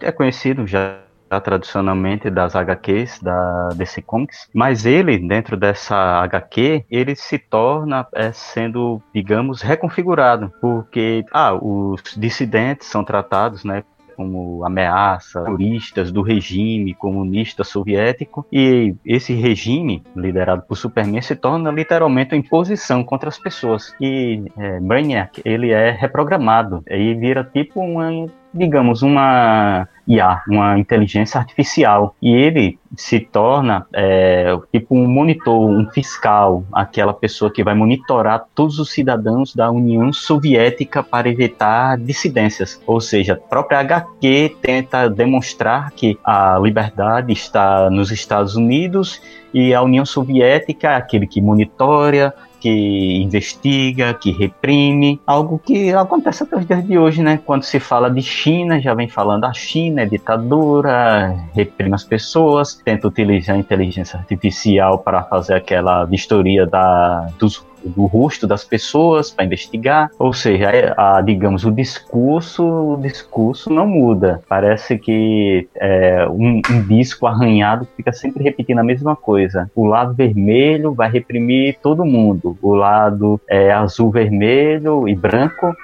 é 0.01 0.11
conhecido 0.11 0.67
já 0.67 1.04
tradicionalmente 1.41 2.31
das 2.31 2.55
HQs 2.55 3.21
da 3.21 3.69
DC 3.71 4.03
Comics, 4.03 4.49
mas 4.55 4.87
ele, 4.87 5.19
dentro 5.19 5.57
dessa 5.57 5.97
HQ, 6.23 6.85
ele 6.91 7.15
se 7.15 7.39
torna 7.39 8.07
é, 8.13 8.33
sendo, 8.33 9.01
digamos, 9.15 9.63
reconfigurado, 9.63 10.53
porque 10.61 11.25
ah, 11.33 11.55
os 11.55 12.03
dissidentes 12.17 12.89
são 12.89 13.05
tratados, 13.05 13.65
né, 13.65 13.85
como 14.17 14.65
ameaça, 14.65 15.43
turistas 15.45 16.11
do 16.11 16.23
regime 16.23 16.95
comunista 16.95 17.65
soviético, 17.65 18.47
e 18.53 18.95
esse 19.05 19.35
regime, 19.35 20.03
liderado 20.17 20.63
por 20.63 20.77
Superman, 20.77 21.21
se 21.21 21.37
torna 21.37 21.71
literalmente 21.71 22.35
uma 22.35 22.39
imposição 22.39 23.03
contra 23.05 23.29
as 23.29 23.39
pessoas. 23.39 23.95
E 24.01 24.45
é, 24.57 24.81
Brainiac, 24.81 25.43
ele 25.45 25.71
é 25.71 25.91
reprogramado, 25.91 26.83
e 26.89 27.15
vira 27.15 27.45
tipo 27.45 27.81
uma 27.81 28.11
digamos, 28.55 29.03
uma 29.03 29.89
IA, 30.07 30.43
uma 30.49 30.79
inteligência 30.79 31.39
artificial. 31.39 32.15
E 32.23 32.33
ele 32.33 32.79
se 32.97 33.19
torna 33.19 33.87
é, 33.93 34.57
tipo 34.73 34.95
um 34.95 35.09
monitor, 35.09 35.69
um 35.69 35.91
fiscal, 35.91 36.65
aquela 36.73 37.13
pessoa 37.13 37.51
que 37.51 37.65
vai 37.65 37.75
monitorar 37.75 38.45
todos 38.55 38.79
os 38.79 38.93
cidadãos 38.93 39.55
da 39.55 39.71
União 39.71 40.13
Soviética 40.13 41.03
para 41.03 41.29
evitar 41.29 41.99
dissidências. 41.99 42.81
Ou 42.87 43.01
seja, 43.01 43.33
a 43.33 43.37
própria 43.37 43.81
HQ 43.81 44.57
tenta 44.63 45.09
demonstrar 45.09 45.91
que 45.91 46.19
a 46.25 46.59
liberdade 46.59 47.33
está 47.33 47.91
nos 47.91 48.13
Estados 48.13 48.55
Unidos 48.55 49.21
e 49.53 49.75
a 49.75 49.83
União 49.83 50.05
Soviética 50.05 50.91
é 50.91 50.97
aquele 50.97 51.27
que 51.27 51.41
monitora, 51.41 52.35
que 52.65 53.19
investiga, 53.19 54.15
que 54.15 54.33
reprime, 54.33 55.21
algo 55.27 55.59
que 55.59 55.93
acontece 55.93 56.45
até 56.45 56.57
os 56.57 56.67
dias 56.67 56.83
de 56.83 56.97
hoje, 56.97 57.23
né? 57.23 57.39
Quando 57.45 57.63
se 57.63 57.79
fala 57.79 58.11
de 58.11 58.23
China, 58.23 58.81
já 58.81 58.95
vem 58.95 59.07
falando 59.07 59.45
a 59.45 59.53
China 59.53 60.01
é 60.01 60.07
ditadura, 60.07 61.37
reprime 61.53 61.95
as 61.95 62.05
pessoas, 62.05 62.73
tenta 62.83 63.07
utilizar 63.07 63.55
a 63.55 63.59
inteligência 63.59 64.19
artificial 64.19 65.01
para 65.01 65.23
fazer 65.25 65.53
aquela 65.53 66.07
vistoria 66.07 66.65
da, 66.65 67.29
dos 67.39 67.59
do 67.85 68.07
rosto 68.07 68.47
das 68.47 68.65
pessoas 68.65 69.31
para 69.31 69.45
investigar, 69.45 70.11
ou 70.19 70.33
seja, 70.33 70.71
é, 70.71 70.95
a, 70.97 71.21
digamos 71.21 71.65
o 71.65 71.71
discurso, 71.71 72.65
o 72.65 72.97
discurso 73.01 73.71
não 73.71 73.87
muda. 73.87 74.43
Parece 74.49 74.99
que 74.99 75.69
é 75.77 76.27
um, 76.29 76.61
um 76.71 76.83
disco 76.83 77.27
arranhado 77.27 77.87
fica 77.97 78.13
sempre 78.13 78.43
repetindo 78.43 78.79
a 78.79 78.85
mesma 78.85 79.17
coisa. 79.17 79.71
O 79.75 79.85
lado 79.85 80.15
vermelho 80.15 80.93
vai 80.93 81.11
reprimir 81.11 81.79
todo 81.83 82.05
mundo, 82.05 82.57
o 82.63 82.75
lado 82.75 83.41
é, 83.49 83.73
azul, 83.73 84.11
vermelho 84.11 85.09
e 85.09 85.15
branco 85.15 85.75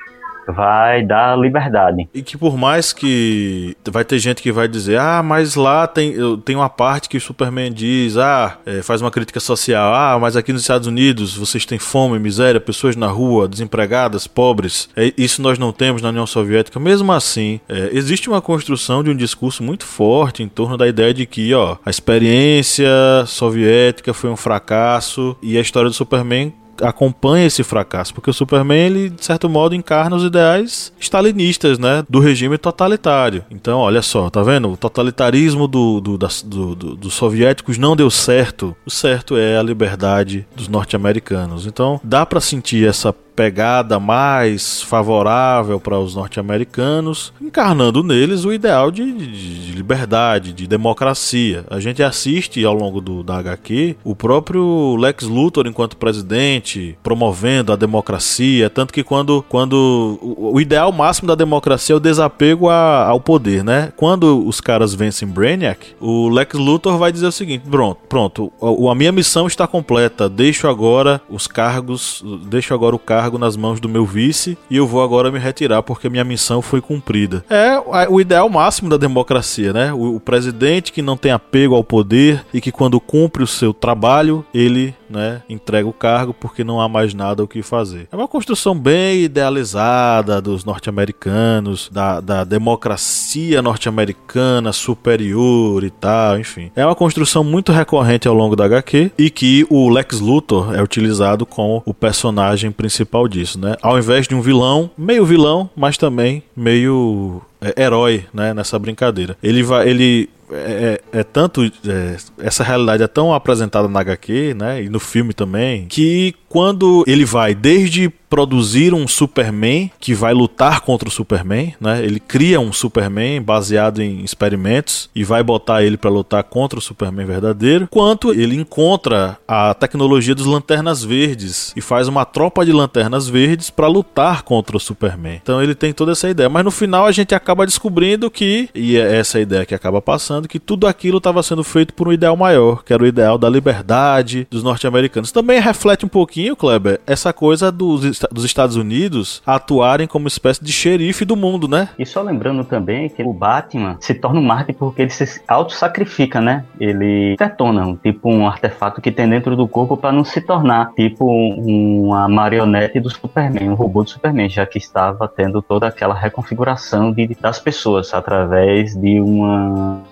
vai 0.51 1.03
dar 1.03 1.39
liberdade. 1.39 2.09
E 2.15 2.23
que 2.23 2.37
por 2.37 2.57
mais 2.57 2.93
que 2.93 3.77
vai 3.91 4.05
ter 4.05 4.19
gente 4.19 4.43
que 4.43 4.53
vai 4.53 4.69
dizer, 4.69 4.99
ah, 4.99 5.23
mas 5.23 5.55
lá 5.55 5.87
tem, 5.87 6.15
tem 6.45 6.57
uma 6.57 6.69
parte 6.69 7.09
que 7.09 7.17
o 7.17 7.21
Superman 7.21 7.73
diz, 7.73 8.17
ah, 8.17 8.59
é, 8.67 8.83
faz 8.83 9.01
uma 9.01 9.11
crítica 9.11 9.41
social, 9.41 9.95
ah, 9.95 10.19
mas 10.19 10.37
aqui 10.37 10.53
nos 10.53 10.63
Estados 10.63 10.87
Unidos 10.87 11.37
vocês 11.37 11.65
têm 11.65 11.79
fome, 11.79 12.19
miséria, 12.19 12.61
pessoas 12.61 12.97
na 12.97 13.07
rua, 13.07 13.49
desempregadas, 13.49 14.27
pobres, 14.27 14.89
é, 14.97 15.13
isso 15.17 15.43
nós 15.43 15.59
não 15.59 15.73
temos 15.73 16.03
na 16.03 16.09
União 16.09 16.27
Soviética. 16.27 16.79
Mesmo 16.79 17.13
assim, 17.13 17.61
é, 17.69 17.91
existe 17.93 18.29
uma 18.29 18.41
construção 18.41 19.03
de 19.03 19.11
um 19.11 19.17
discurso 19.17 19.63
muito 19.63 19.85
forte 19.85 20.43
em 20.43 20.49
torno 20.49 20.77
da 20.77 20.87
ideia 20.87 21.13
de 21.13 21.27
que, 21.27 21.53
ó, 21.55 21.77
a 21.85 21.91
experiência 21.91 22.89
soviética 23.27 24.13
foi 24.13 24.31
um 24.31 24.37
fracasso 24.37 25.37
e 25.43 25.57
a 25.57 25.61
história 25.61 25.89
do 25.89 25.95
Superman 25.95 26.53
acompanha 26.83 27.47
esse 27.47 27.62
fracasso, 27.62 28.14
porque 28.14 28.31
o 28.31 28.35
Superman, 28.35 28.87
ele, 28.87 29.11
de 29.11 29.25
certo 29.25 29.49
modo, 29.49 29.75
encarna 29.75 30.16
os 30.16 30.25
ideais 30.25 30.93
stalinistas, 30.99 31.79
né, 31.79 32.05
do 32.09 32.21
regime 32.21 32.59
totalitário. 32.59 33.45
Então, 33.51 33.79
olha 33.81 34.03
só, 34.03 34.31
tá 34.31 34.43
vendo? 34.43 34.71
O 34.71 34.77
totalitarismo 34.77 35.66
do, 35.66 36.01
do, 36.01 36.19
do, 36.19 36.75
do, 36.75 36.97
dos 36.97 37.14
soviéticos 37.14 37.79
não 37.79 37.97
deu 37.97 38.11
certo. 38.11 38.77
O 38.85 38.90
certo 38.90 39.37
é 39.37 39.57
a 39.57 39.62
liberdade 39.62 40.47
dos 40.55 40.69
norte-americanos. 40.69 41.66
Então, 41.66 42.01
dá 42.03 42.25
para 42.25 42.40
sentir 42.40 42.87
essa 42.87 43.14
pegada 43.40 43.98
mais 43.98 44.83
favorável 44.83 45.81
para 45.81 45.98
os 45.98 46.14
norte-americanos, 46.14 47.33
encarnando 47.40 48.03
neles 48.03 48.44
o 48.44 48.53
ideal 48.53 48.90
de, 48.90 49.11
de, 49.11 49.66
de, 49.66 49.72
liberdade, 49.72 50.53
de 50.53 50.66
democracia. 50.66 51.64
A 51.70 51.81
gente 51.81 52.03
assiste 52.03 52.62
ao 52.66 52.74
longo 52.74 53.00
do, 53.00 53.22
da 53.22 53.38
HQ 53.38 53.96
o 54.05 54.14
próprio 54.14 54.94
Lex 54.96 55.24
Luthor 55.24 55.66
enquanto 55.66 55.96
presidente 55.96 56.98
promovendo 57.03 57.72
a 57.72 57.76
democracia, 57.76 58.68
tanto 58.68 58.92
que 58.92 59.03
quando, 59.03 59.42
quando 59.48 60.18
o, 60.20 60.57
o 60.57 60.61
ideal 60.61 60.92
máximo 60.92 61.26
da 61.26 61.35
democracia 61.35 61.94
é 61.94 61.96
o 61.96 62.00
desapego 62.00 62.68
a, 62.68 63.07
ao 63.07 63.22
poder, 63.22 63.64
né? 63.64 63.90
Quando 63.96 64.46
os 64.46 64.61
caras 64.61 64.92
vencem 64.92 65.26
Brainiac, 65.26 65.94
o 65.98 66.29
Lex 66.29 66.59
Luthor 66.59 66.98
vai 66.98 67.11
dizer 67.11 67.29
o 67.29 67.33
seguinte: 67.33 67.62
pronto, 67.70 68.00
pronto, 68.07 68.53
a, 68.61 68.92
a 68.92 68.94
minha 68.94 69.12
missão 69.12 69.46
está 69.46 69.66
completa, 69.66 70.29
deixo 70.29 70.68
agora 70.68 71.22
os 71.31 71.46
cargos, 71.46 72.22
deixo 72.44 72.74
agora 72.74 72.94
o 72.94 72.98
cargo 72.98 73.30
cargo 73.31 73.38
nas 73.38 73.57
mãos 73.57 73.79
do 73.79 73.88
meu 73.88 74.05
vice 74.05 74.59
e 74.69 74.77
eu 74.77 74.87
vou 74.87 75.03
agora 75.03 75.31
me 75.31 75.38
retirar 75.38 75.83
porque 75.83 76.09
minha 76.09 76.25
missão 76.25 76.61
foi 76.61 76.81
cumprida. 76.81 77.45
É 77.49 77.79
o 78.09 78.21
ideal 78.21 78.49
máximo 78.49 78.90
da 78.90 78.97
democracia, 78.97 79.73
né? 79.73 79.93
O, 79.93 80.16
o 80.16 80.21
presidente 80.21 80.93
que 80.93 81.01
não 81.01 81.16
tem 81.16 81.31
apego 81.31 81.75
ao 81.75 81.85
poder 81.85 82.45
e 82.53 82.61
que 82.61 82.73
quando 82.73 82.99
cumpre 83.01 83.43
o 83.43 83.47
seu 83.47 83.73
trabalho, 83.73 84.45
ele 84.53 84.95
né, 85.11 85.42
entrega 85.49 85.88
o 85.88 85.92
cargo 85.92 86.33
porque 86.33 86.64
não 86.64 86.81
há 86.81 86.88
mais 86.88 87.12
nada 87.12 87.42
o 87.42 87.49
que 87.49 87.62
fazer. 87.62 88.09
É 88.11 88.16
uma 88.16 88.29
construção 88.29 88.79
bem 88.79 89.23
idealizada 89.23 90.40
dos 90.40 90.64
norte-americanos, 90.64 91.90
da, 91.92 92.20
da 92.20 92.44
democracia 92.44 93.61
norte-americana 93.61 94.73
superior 94.73 95.83
e 95.85 95.90
tal, 95.90 96.38
enfim. 96.38 96.70
É 96.77 96.85
uma 96.87 96.94
construção 96.94 97.42
muito 97.42 97.73
recorrente 97.73 98.29
ao 98.29 98.35
longo 98.35 98.57
da 98.57 98.64
HQ 98.64 99.12
e 99.18 99.31
que 99.31 99.66
o 99.68 99.88
Lex 99.88 100.20
Luthor 100.20 100.75
é 100.75 100.83
utilizado 100.83 101.44
como 101.44 101.83
o 101.85 101.92
personagem 101.92 102.70
principal 102.70 103.27
disso, 103.27 103.59
né? 103.59 103.77
Ao 103.83 103.99
invés 103.99 104.29
de 104.29 104.35
um 104.35 104.40
vilão, 104.40 104.90
meio 104.96 105.27
vilão, 105.27 105.68
mas 105.77 105.96
também 105.96 106.42
meio 106.57 107.42
herói, 107.77 108.27
né, 108.33 108.55
nessa 108.55 108.79
brincadeira. 108.79 109.37
Ele 109.42 109.62
vai, 109.62 109.88
ele 109.88 110.29
é, 110.53 111.01
é, 111.12 111.20
é 111.20 111.23
tanto 111.23 111.62
é, 111.64 112.16
essa 112.38 112.64
realidade 112.64 113.03
é 113.03 113.07
tão 113.07 113.33
apresentada 113.33 113.88
na 113.88 114.01
HQ, 114.01 114.55
né, 114.55 114.83
e 114.83 114.88
no 114.88 114.99
filme 114.99 115.33
também, 115.33 115.87
que 115.87 116.35
quando 116.51 117.05
ele 117.07 117.25
vai 117.25 117.55
desde 117.55 118.13
produzir 118.31 118.95
um 118.95 119.09
Superman 119.09 119.91
que 119.99 120.15
vai 120.15 120.33
lutar 120.33 120.83
contra 120.83 121.09
o 121.09 121.13
Superman, 121.13 121.75
né? 121.81 122.03
Ele 122.03 122.21
cria 122.21 122.61
um 122.61 122.73
Superman 122.73 123.43
baseado 123.43 124.01
em 124.01 124.23
experimentos 124.23 125.11
e 125.15 125.25
vai 125.25 125.43
botar 125.43 125.83
ele 125.83 125.97
para 125.97 126.09
lutar 126.09 126.45
contra 126.45 126.79
o 126.79 126.83
Superman 126.83 127.27
verdadeiro, 127.27 127.89
quanto 127.91 128.33
ele 128.33 128.55
encontra 128.55 129.37
a 129.49 129.75
tecnologia 129.75 130.35
dos 130.35 130.47
lanternas 130.47 131.03
verdes 131.03 131.73
e 131.77 131.81
faz 131.81 132.07
uma 132.07 132.25
tropa 132.25 132.65
de 132.65 132.73
lanternas 132.73 133.29
verdes 133.29 133.69
para 133.69 133.89
lutar 133.89 134.43
contra 134.43 134.77
o 134.77 134.81
Superman. 134.81 135.41
Então 135.43 135.61
ele 135.61 135.75
tem 135.75 135.93
toda 135.93 136.13
essa 136.13 136.31
ideia, 136.31 136.49
mas 136.49 136.65
no 136.65 136.71
final 136.71 137.07
a 137.07 137.13
gente 137.13 137.35
acaba 137.35 137.67
descobrindo 137.67 138.31
que 138.31 138.69
e 138.73 138.97
é 138.97 139.17
essa 139.17 139.41
ideia 139.41 139.67
que 139.67 139.75
acaba 139.75 140.01
passando 140.01 140.47
que 140.47 140.61
tudo 140.61 140.87
aquilo 140.87 141.19
estava 141.19 141.43
sendo 141.43 141.65
feito 141.65 141.93
por 141.95 142.07
um 142.07 142.13
ideal 142.13 142.37
maior, 142.37 142.85
que 142.85 142.93
era 142.93 143.03
o 143.03 143.07
ideal 143.07 143.37
da 143.37 143.51
liberdade 143.51 144.47
dos 144.49 144.63
norte-americanos. 144.63 145.33
Também 145.33 145.61
reflete 145.61 146.05
um 146.05 146.09
pouquinho, 146.09 146.39
Kleber, 146.57 147.00
essa 147.07 147.33
coisa 147.33 147.70
dos 147.70 148.20
dos 148.31 148.44
Estados 148.44 148.76
Unidos 148.76 149.42
atuarem 149.46 150.07
como 150.07 150.29
espécie 150.29 150.64
de 150.64 150.72
xerife 150.72 151.24
do 151.24 151.37
mundo, 151.37 151.68
né? 151.68 151.88
E 151.98 152.07
só 152.07 152.22
lembrando 152.22 152.64
também 152.64 153.09
que 153.09 153.22
o 153.22 153.33
Batman 153.33 153.96
se 154.00 154.14
torna 154.14 154.40
um 154.40 154.44
mártir 154.44 154.74
porque 154.74 155.03
ele 155.03 155.11
se 155.11 155.42
auto-sacrifica, 155.46 156.40
né? 156.40 156.64
Ele 156.79 157.37
detona 157.38 157.96
tipo 158.03 158.31
um 158.31 158.46
artefato 158.46 159.00
que 159.00 159.11
tem 159.11 159.29
dentro 159.29 159.57
do 159.57 159.66
corpo 159.68 159.96
para 159.96 160.12
não 160.12 160.24
se 160.24 160.40
tornar 160.40 160.92
tipo 160.94 161.26
uma 161.26 162.29
marionete 162.29 163.00
do 163.00 163.11
Superman, 163.11 163.70
um 163.70 163.74
robô 163.74 164.03
do 164.03 164.11
Superman, 164.11 164.48
já 164.48 164.66
que 164.66 164.79
estava 164.79 165.29
tendo 165.29 165.62
toda 165.62 165.87
aquela 165.87 166.14
reconfiguração 166.14 167.12
de, 167.12 167.37
das 167.40 167.59
pessoas 167.59 168.12
através 168.14 168.94
de 168.94 169.20
uma 169.20 170.03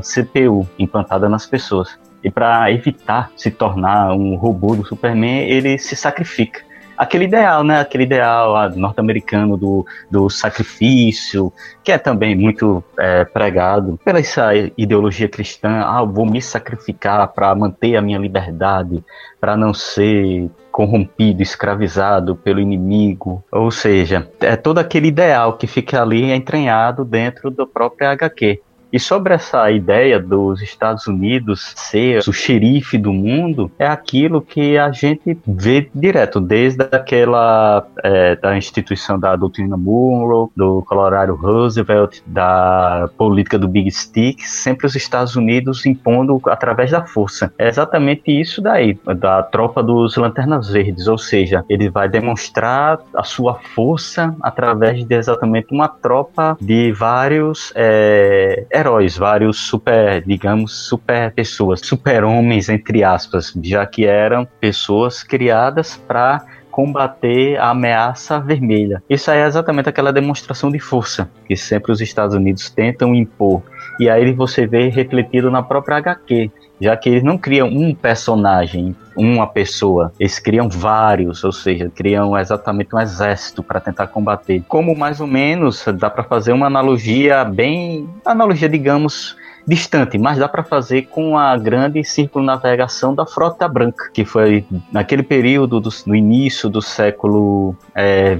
CPU 0.00 0.66
implantada 0.78 1.28
nas 1.28 1.46
pessoas. 1.46 1.98
E 2.26 2.30
para 2.30 2.72
evitar 2.72 3.30
se 3.36 3.52
tornar 3.52 4.12
um 4.12 4.34
robô 4.34 4.74
do 4.74 4.84
Superman, 4.84 5.48
ele 5.48 5.78
se 5.78 5.94
sacrifica 5.94 6.66
aquele 6.98 7.24
ideal, 7.24 7.62
né? 7.62 7.80
Aquele 7.80 8.02
ideal 8.02 8.56
ah, 8.56 8.68
norte-americano 8.68 9.56
do, 9.56 9.86
do 10.10 10.28
sacrifício, 10.28 11.52
que 11.84 11.92
é 11.92 11.98
também 11.98 12.34
muito 12.34 12.82
é, 12.98 13.24
pregado 13.24 13.96
pela 14.04 14.18
essa 14.18 14.50
ideologia 14.76 15.28
cristã. 15.28 15.84
Ah, 15.86 16.00
eu 16.00 16.08
vou 16.08 16.26
me 16.26 16.42
sacrificar 16.42 17.28
para 17.28 17.54
manter 17.54 17.94
a 17.94 18.02
minha 18.02 18.18
liberdade, 18.18 19.04
para 19.40 19.56
não 19.56 19.72
ser 19.72 20.50
corrompido, 20.72 21.42
escravizado 21.42 22.34
pelo 22.34 22.58
inimigo. 22.58 23.44
Ou 23.52 23.70
seja, 23.70 24.28
é 24.40 24.56
todo 24.56 24.78
aquele 24.78 25.06
ideal 25.06 25.56
que 25.56 25.68
fica 25.68 26.02
ali 26.02 26.32
entranhado 26.32 27.04
dentro 27.04 27.52
do 27.52 27.68
próprio 27.68 28.08
HQ. 28.08 28.60
E 28.96 28.98
sobre 28.98 29.34
essa 29.34 29.70
ideia 29.70 30.18
dos 30.18 30.62
Estados 30.62 31.06
Unidos 31.06 31.74
ser 31.76 32.20
o 32.26 32.32
xerife 32.32 32.96
do 32.96 33.12
mundo, 33.12 33.70
é 33.78 33.86
aquilo 33.86 34.40
que 34.40 34.78
a 34.78 34.90
gente 34.90 35.38
vê 35.46 35.90
direto, 35.94 36.40
desde 36.40 36.82
aquela 36.90 37.86
é, 38.02 38.36
da 38.36 38.56
instituição 38.56 39.20
da 39.20 39.36
doutrina 39.36 39.76
Monroe, 39.76 40.48
do 40.56 40.82
Colorado 40.88 41.34
Roosevelt, 41.34 42.22
da 42.26 43.10
política 43.18 43.58
do 43.58 43.68
Big 43.68 43.90
Stick, 43.90 44.40
sempre 44.40 44.86
os 44.86 44.96
Estados 44.96 45.36
Unidos 45.36 45.84
impondo 45.84 46.40
através 46.46 46.90
da 46.90 47.04
força. 47.04 47.52
É 47.58 47.68
exatamente 47.68 48.30
isso 48.30 48.62
daí, 48.62 48.98
da 49.18 49.42
tropa 49.42 49.82
dos 49.82 50.16
Lanternas 50.16 50.70
Verdes, 50.70 51.06
ou 51.06 51.18
seja, 51.18 51.62
ele 51.68 51.90
vai 51.90 52.08
demonstrar 52.08 52.98
a 53.14 53.22
sua 53.22 53.56
força 53.74 54.34
através 54.40 55.04
de 55.04 55.14
exatamente 55.14 55.66
uma 55.70 55.86
tropa 55.86 56.56
de 56.58 56.92
vários 56.92 57.74
é, 57.76 58.64
heróis, 58.86 59.16
vários 59.16 59.58
super, 59.58 60.22
digamos, 60.22 60.72
super 60.72 61.32
pessoas, 61.32 61.80
super 61.80 62.22
homens 62.22 62.68
entre 62.68 63.02
aspas, 63.02 63.52
já 63.62 63.84
que 63.84 64.06
eram 64.06 64.46
pessoas 64.60 65.24
criadas 65.24 65.96
para 66.06 66.46
combater 66.70 67.58
a 67.58 67.70
ameaça 67.70 68.38
vermelha. 68.38 69.02
Isso 69.10 69.30
aí 69.30 69.40
é 69.40 69.46
exatamente 69.46 69.88
aquela 69.88 70.12
demonstração 70.12 70.70
de 70.70 70.78
força 70.78 71.28
que 71.48 71.56
sempre 71.56 71.90
os 71.90 72.00
Estados 72.00 72.36
Unidos 72.36 72.70
tentam 72.70 73.14
impor. 73.14 73.62
E 73.98 74.08
aí 74.08 74.32
você 74.32 74.66
vê 74.66 74.88
refletido 74.88 75.50
na 75.50 75.62
própria 75.62 75.96
HQ, 75.96 76.50
já 76.80 76.96
que 76.96 77.08
eles 77.08 77.22
não 77.22 77.38
criam 77.38 77.68
um 77.68 77.94
personagem, 77.94 78.94
uma 79.16 79.46
pessoa, 79.46 80.12
eles 80.20 80.38
criam 80.38 80.68
vários, 80.68 81.42
ou 81.42 81.52
seja, 81.52 81.90
criam 81.94 82.36
exatamente 82.38 82.94
um 82.94 83.00
exército 83.00 83.62
para 83.62 83.80
tentar 83.80 84.08
combater. 84.08 84.62
Como 84.68 84.96
mais 84.96 85.20
ou 85.20 85.26
menos 85.26 85.84
dá 85.98 86.10
para 86.10 86.24
fazer 86.24 86.52
uma 86.52 86.66
analogia 86.66 87.44
bem, 87.44 88.08
analogia 88.24 88.68
digamos 88.68 89.36
distante, 89.66 90.16
mas 90.16 90.38
dá 90.38 90.48
para 90.48 90.62
fazer 90.62 91.02
com 91.06 91.36
a 91.36 91.56
grande 91.56 92.04
circunnavegação 92.04 93.14
da 93.14 93.26
Frota 93.26 93.66
Branca, 93.66 94.08
que 94.12 94.24
foi 94.24 94.64
naquele 94.92 95.24
período 95.24 95.80
do, 95.80 95.90
no 96.06 96.14
início 96.14 96.68
do 96.68 96.80
século 96.80 97.74
é, 97.92 98.36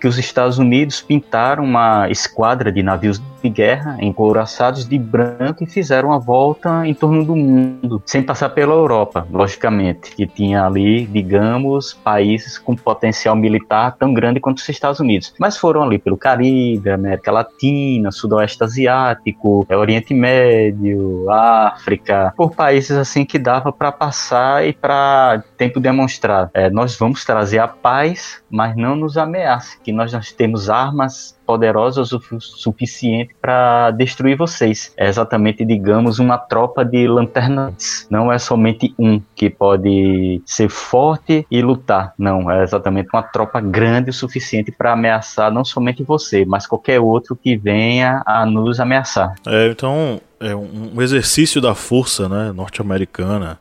que 0.00 0.06
os 0.06 0.18
Estados 0.18 0.58
Unidos 0.58 1.00
pintaram 1.00 1.64
uma 1.64 2.08
esquadra 2.10 2.70
de 2.70 2.82
navios 2.82 3.20
de 3.42 3.48
guerra 3.48 3.96
encouraçados 4.00 4.88
de 4.88 4.98
branco 4.98 5.62
e 5.62 5.66
fizeram 5.66 6.12
a 6.12 6.18
volta 6.18 6.86
em 6.86 6.94
torno 6.94 7.24
do 7.24 7.36
mundo, 7.36 8.02
sem 8.04 8.22
passar 8.22 8.50
pela 8.50 8.74
Europa, 8.74 9.26
logicamente, 9.30 10.14
que 10.14 10.26
tinha 10.26 10.64
ali, 10.64 11.06
digamos, 11.06 11.94
países 11.94 12.58
com 12.58 12.74
potencial 12.74 13.36
militar 13.36 13.96
tão 13.96 14.12
grande 14.12 14.40
quanto 14.40 14.58
os 14.58 14.68
Estados 14.68 15.00
Unidos. 15.00 15.34
Mas 15.38 15.56
foram 15.56 15.82
ali 15.82 15.98
pelo 15.98 16.16
Caribe, 16.16 16.90
América 16.90 17.30
Latina, 17.30 18.10
Sudoeste 18.10 18.62
Asiático, 18.64 19.66
Oriente 19.70 20.12
Médio, 20.14 21.30
África, 21.30 22.32
por 22.36 22.54
países 22.54 22.96
assim 22.96 23.24
que 23.24 23.38
dava 23.38 23.72
para 23.72 23.92
passar 23.92 24.66
e 24.66 24.72
para 24.72 25.42
tempo 25.56 25.80
demonstrar. 25.80 26.50
É, 26.54 26.70
nós 26.70 26.96
vamos 26.96 27.24
trazer 27.24 27.58
a 27.58 27.68
paz, 27.68 28.42
mas 28.50 28.76
não 28.76 28.96
nos 28.96 29.16
ameace 29.16 29.78
que 29.88 29.92
nós, 29.94 30.12
nós 30.12 30.30
temos 30.32 30.68
armas 30.68 31.37
poderosas 31.48 32.12
o 32.12 32.20
suficiente 32.38 33.34
para 33.40 33.90
destruir 33.92 34.36
vocês. 34.36 34.92
É 34.98 35.08
exatamente, 35.08 35.64
digamos, 35.64 36.18
uma 36.18 36.36
tropa 36.36 36.84
de 36.84 37.08
lanternas. 37.08 38.06
Não 38.10 38.30
é 38.30 38.38
somente 38.38 38.94
um 38.98 39.18
que 39.34 39.48
pode 39.48 40.42
ser 40.44 40.68
forte 40.68 41.46
e 41.50 41.62
lutar. 41.62 42.12
Não, 42.18 42.50
é 42.50 42.62
exatamente 42.62 43.08
uma 43.14 43.22
tropa 43.22 43.62
grande 43.62 44.10
o 44.10 44.12
suficiente 44.12 44.70
para 44.70 44.92
ameaçar 44.92 45.50
não 45.50 45.64
somente 45.64 46.02
você, 46.02 46.44
mas 46.44 46.66
qualquer 46.66 47.00
outro 47.00 47.34
que 47.34 47.56
venha 47.56 48.22
a 48.26 48.44
nos 48.44 48.78
ameaçar. 48.78 49.34
É, 49.46 49.68
então 49.68 50.20
é 50.40 50.54
um 50.54 51.00
exercício 51.02 51.60
da 51.60 51.74
força 51.74 52.28
né, 52.28 52.52
norte-americana 52.52 53.58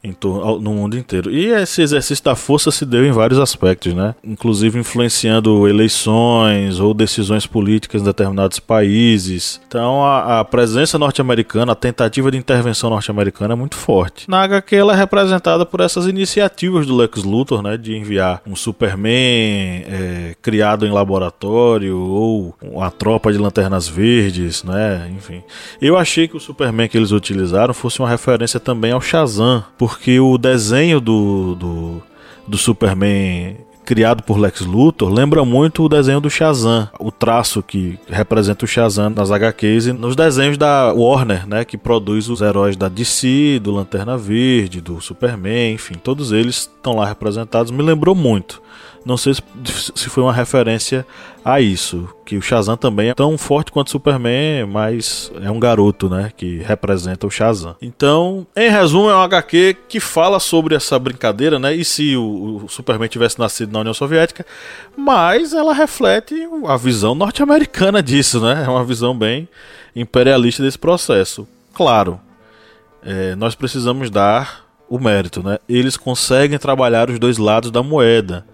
no 0.61 0.73
mundo 0.73 0.97
inteiro. 0.97 1.31
E 1.31 1.47
esse 1.47 1.81
exercício 1.81 2.23
da 2.23 2.35
força 2.35 2.71
se 2.71 2.85
deu 2.85 3.05
em 3.05 3.11
vários 3.11 3.39
aspectos, 3.39 3.93
né? 3.93 4.13
inclusive 4.23 4.79
influenciando 4.79 5.67
eleições 5.67 6.79
ou 6.79 6.93
decisões 6.93 7.45
políticas 7.45 7.76
em 7.79 8.03
determinados 8.03 8.59
países. 8.59 9.59
Então 9.67 10.03
a, 10.03 10.39
a 10.39 10.45
presença 10.45 10.97
norte-americana, 10.97 11.71
a 11.71 11.75
tentativa 11.75 12.31
de 12.31 12.37
intervenção 12.37 12.89
norte-americana 12.89 13.53
é 13.53 13.57
muito 13.57 13.75
forte. 13.75 14.29
Na 14.29 14.41
HQ 14.43 14.75
ela 14.75 14.93
é 14.93 14.95
representada 14.95 15.65
por 15.65 15.81
essas 15.81 16.07
iniciativas 16.07 16.85
do 16.85 16.95
Lex 16.95 17.23
Luthor, 17.23 17.61
né, 17.61 17.77
de 17.77 17.95
enviar 17.95 18.41
um 18.45 18.55
Superman 18.55 19.83
é, 19.87 20.35
criado 20.41 20.85
em 20.85 20.91
laboratório 20.91 21.97
ou 21.97 22.55
uma 22.61 22.89
tropa 22.91 23.31
de 23.31 23.37
lanternas 23.37 23.87
verdes, 23.87 24.63
né, 24.63 25.11
enfim. 25.15 25.43
Eu 25.81 25.97
achei 25.97 26.27
que 26.27 26.37
o 26.37 26.39
Superman 26.39 26.77
Superman 26.77 26.87
que 26.87 26.97
eles 26.97 27.11
utilizaram 27.11 27.73
fosse 27.73 27.99
uma 27.99 28.09
referência 28.09 28.59
também 28.59 28.91
ao 28.91 29.01
Shazam, 29.01 29.63
porque 29.77 30.19
o 30.19 30.37
desenho 30.37 30.99
do, 30.99 31.55
do, 31.55 32.03
do 32.47 32.57
Superman 32.57 33.57
criado 33.87 34.21
por 34.21 34.37
Lex 34.37 34.59
Luthor 34.65 35.09
lembra 35.09 35.45
muito 35.45 35.81
o 35.81 35.87
desenho 35.87 36.19
do 36.19 36.29
Shazam, 36.29 36.89
o 36.99 37.09
traço 37.09 37.63
que 37.63 37.97
representa 38.09 38.65
o 38.65 38.67
Shazam 38.67 39.09
nas 39.09 39.31
HQs 39.31 39.87
e 39.87 39.93
nos 39.93 40.13
desenhos 40.13 40.57
da 40.57 40.91
Warner, 40.91 41.47
né, 41.47 41.63
que 41.63 41.77
produz 41.77 42.27
os 42.27 42.41
heróis 42.41 42.75
da 42.75 42.89
DC, 42.89 43.61
do 43.63 43.71
Lanterna 43.71 44.17
Verde, 44.17 44.81
do 44.81 44.99
Superman, 44.99 45.73
enfim, 45.73 45.93
todos 45.93 46.33
eles 46.33 46.57
estão 46.57 46.97
lá 46.97 47.05
representados. 47.05 47.71
Me 47.71 47.81
lembrou 47.81 48.13
muito. 48.13 48.61
Não 49.07 49.15
sei 49.15 49.33
se 49.33 50.09
foi 50.09 50.21
uma 50.21 50.33
referência 50.33 51.07
a 51.43 51.61
isso, 51.61 52.09
que 52.25 52.35
o 52.35 52.41
Shazam 52.41 52.75
também 52.75 53.07
é 53.07 53.13
tão 53.13 53.37
forte 53.37 53.71
quanto 53.71 53.89
Superman, 53.89 54.65
mas 54.65 55.31
é 55.41 55.49
um 55.49 55.61
garoto, 55.61 56.09
né, 56.09 56.29
que 56.35 56.57
representa 56.57 57.25
o 57.25 57.31
Shazam. 57.31 57.73
Então, 57.81 58.45
em 58.53 58.69
resumo, 58.69 59.09
é 59.09 59.15
um 59.15 59.21
HQ 59.21 59.77
que 59.87 60.01
fala 60.01 60.41
sobre 60.41 60.75
essa 60.75 60.99
brincadeira, 60.99 61.57
né, 61.57 61.73
e 61.73 61.85
se 61.85 62.17
o, 62.17 62.65
o 62.65 62.67
Superman 62.67 63.07
tivesse 63.07 63.39
nascido 63.39 63.71
na 63.71 63.79
União 63.79 63.93
Soviética, 63.93 64.45
mas 64.97 65.53
ela 65.53 65.73
reflete 65.73 66.35
a 66.67 66.75
visão 66.75 67.15
norte-americana 67.15 68.03
disso, 68.03 68.41
né, 68.41 68.65
é 68.67 68.69
uma 68.69 68.83
visão 68.83 69.17
bem 69.17 69.47
imperialista 69.95 70.61
desse 70.61 70.77
processo. 70.77 71.47
Claro, 71.73 72.19
é, 73.01 73.35
nós 73.35 73.55
precisamos 73.55 74.09
dar 74.09 74.65
o 74.89 74.99
mérito, 74.99 75.41
né? 75.41 75.59
Eles 75.67 75.95
conseguem 75.95 76.57
trabalhar 76.57 77.09
os 77.09 77.19
dois 77.19 77.37
lados 77.37 77.71
da 77.71 77.81
moeda. 77.81 78.45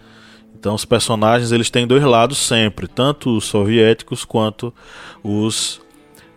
Então 0.64 0.76
os 0.76 0.86
personagens 0.86 1.52
eles 1.52 1.70
têm 1.70 1.86
dois 1.86 2.02
lados 2.02 2.38
sempre, 2.38 2.88
tanto 2.88 3.36
os 3.36 3.44
soviéticos 3.44 4.24
quanto 4.24 4.74
os 5.22 5.82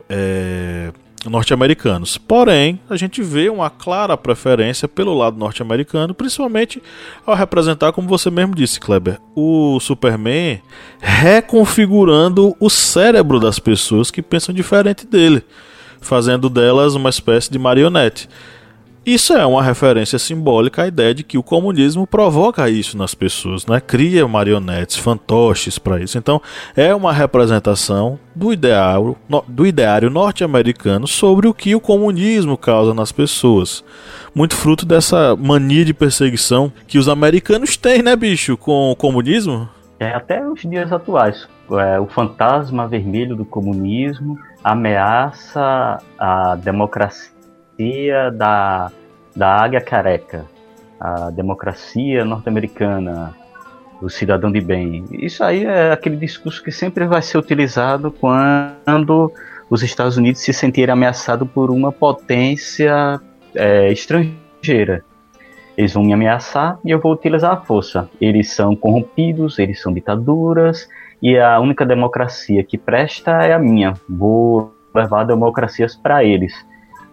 é, 0.08 0.90
norte-americanos. 1.24 2.18
Porém, 2.18 2.80
a 2.90 2.96
gente 2.96 3.22
vê 3.22 3.48
uma 3.48 3.70
clara 3.70 4.16
preferência 4.16 4.88
pelo 4.88 5.14
lado 5.14 5.38
norte-americano, 5.38 6.12
principalmente 6.12 6.82
ao 7.24 7.36
representar, 7.36 7.92
como 7.92 8.08
você 8.08 8.28
mesmo 8.28 8.52
disse, 8.52 8.80
Kleber, 8.80 9.20
o 9.32 9.78
Superman 9.78 10.60
reconfigurando 10.98 12.56
o 12.58 12.68
cérebro 12.68 13.38
das 13.38 13.60
pessoas 13.60 14.10
que 14.10 14.22
pensam 14.22 14.52
diferente 14.52 15.06
dele, 15.06 15.44
fazendo 16.00 16.50
delas 16.50 16.96
uma 16.96 17.10
espécie 17.10 17.48
de 17.48 17.60
marionete. 17.60 18.28
Isso 19.06 19.32
é 19.34 19.46
uma 19.46 19.62
referência 19.62 20.18
simbólica 20.18 20.82
à 20.82 20.88
ideia 20.88 21.14
de 21.14 21.22
que 21.22 21.38
o 21.38 21.42
comunismo 21.42 22.08
provoca 22.08 22.68
isso 22.68 22.98
nas 22.98 23.14
pessoas, 23.14 23.64
né? 23.64 23.80
cria 23.80 24.26
marionetes, 24.26 24.96
fantoches 24.96 25.78
para 25.78 26.00
isso. 26.00 26.18
Então, 26.18 26.42
é 26.76 26.92
uma 26.92 27.12
representação 27.12 28.18
do 28.34 28.52
ideal, 28.52 29.16
do 29.46 29.64
ideário 29.64 30.10
norte-americano 30.10 31.06
sobre 31.06 31.46
o 31.46 31.54
que 31.54 31.72
o 31.72 31.80
comunismo 31.80 32.58
causa 32.58 32.92
nas 32.92 33.12
pessoas. 33.12 33.84
Muito 34.34 34.56
fruto 34.56 34.84
dessa 34.84 35.36
mania 35.36 35.84
de 35.84 35.94
perseguição 35.94 36.72
que 36.88 36.98
os 36.98 37.08
americanos 37.08 37.76
têm, 37.76 38.02
né, 38.02 38.16
bicho, 38.16 38.56
com 38.56 38.90
o 38.90 38.96
comunismo? 38.96 39.68
É, 40.00 40.08
até 40.08 40.44
os 40.44 40.62
dias 40.62 40.92
atuais. 40.92 41.48
É, 41.70 42.00
o 42.00 42.08
fantasma 42.08 42.88
vermelho 42.88 43.36
do 43.36 43.44
comunismo 43.44 44.36
ameaça 44.64 45.98
a 46.18 46.56
democracia 46.56 47.35
democracia 47.76 48.30
da, 48.30 48.90
da 49.34 49.56
águia 49.56 49.80
careca, 49.80 50.46
a 50.98 51.30
democracia 51.30 52.24
norte-americana, 52.24 53.34
o 54.00 54.08
cidadão 54.08 54.50
de 54.50 54.60
bem. 54.60 55.04
Isso 55.12 55.44
aí 55.44 55.64
é 55.64 55.92
aquele 55.92 56.16
discurso 56.16 56.62
que 56.62 56.72
sempre 56.72 57.06
vai 57.06 57.22
ser 57.22 57.38
utilizado 57.38 58.10
quando 58.10 59.32
os 59.68 59.82
Estados 59.82 60.16
Unidos 60.16 60.40
se 60.40 60.52
sentirem 60.52 60.92
ameaçados 60.92 61.48
por 61.48 61.70
uma 61.70 61.92
potência 61.92 63.20
é, 63.54 63.92
estrangeira. 63.92 65.04
Eles 65.76 65.92
vão 65.92 66.04
me 66.04 66.12
ameaçar 66.12 66.78
e 66.84 66.90
eu 66.90 66.98
vou 66.98 67.12
utilizar 67.12 67.52
a 67.52 67.60
força. 67.60 68.08
Eles 68.18 68.50
são 68.52 68.74
corrompidos, 68.74 69.58
eles 69.58 69.80
são 69.80 69.92
ditaduras 69.92 70.88
e 71.22 71.38
a 71.38 71.60
única 71.60 71.84
democracia 71.84 72.64
que 72.64 72.78
presta 72.78 73.42
é 73.42 73.52
a 73.52 73.58
minha. 73.58 73.92
Vou 74.08 74.74
levar 74.94 75.24
democracias 75.24 75.94
para 75.94 76.24
eles 76.24 76.54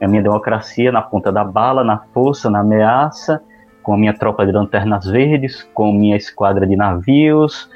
a 0.02 0.08
minha 0.08 0.22
democracia 0.22 0.92
na 0.92 1.02
ponta 1.02 1.32
da 1.32 1.44
bala, 1.44 1.84
na 1.84 1.98
força, 2.14 2.50
na 2.50 2.60
ameaça, 2.60 3.42
com 3.82 3.94
a 3.94 3.98
minha 3.98 4.14
tropa 4.14 4.46
de 4.46 4.52
lanternas 4.52 5.06
verdes, 5.06 5.68
com 5.74 5.92
minha 5.92 6.16
esquadra 6.16 6.66
de 6.66 6.76
navios, 6.76 7.70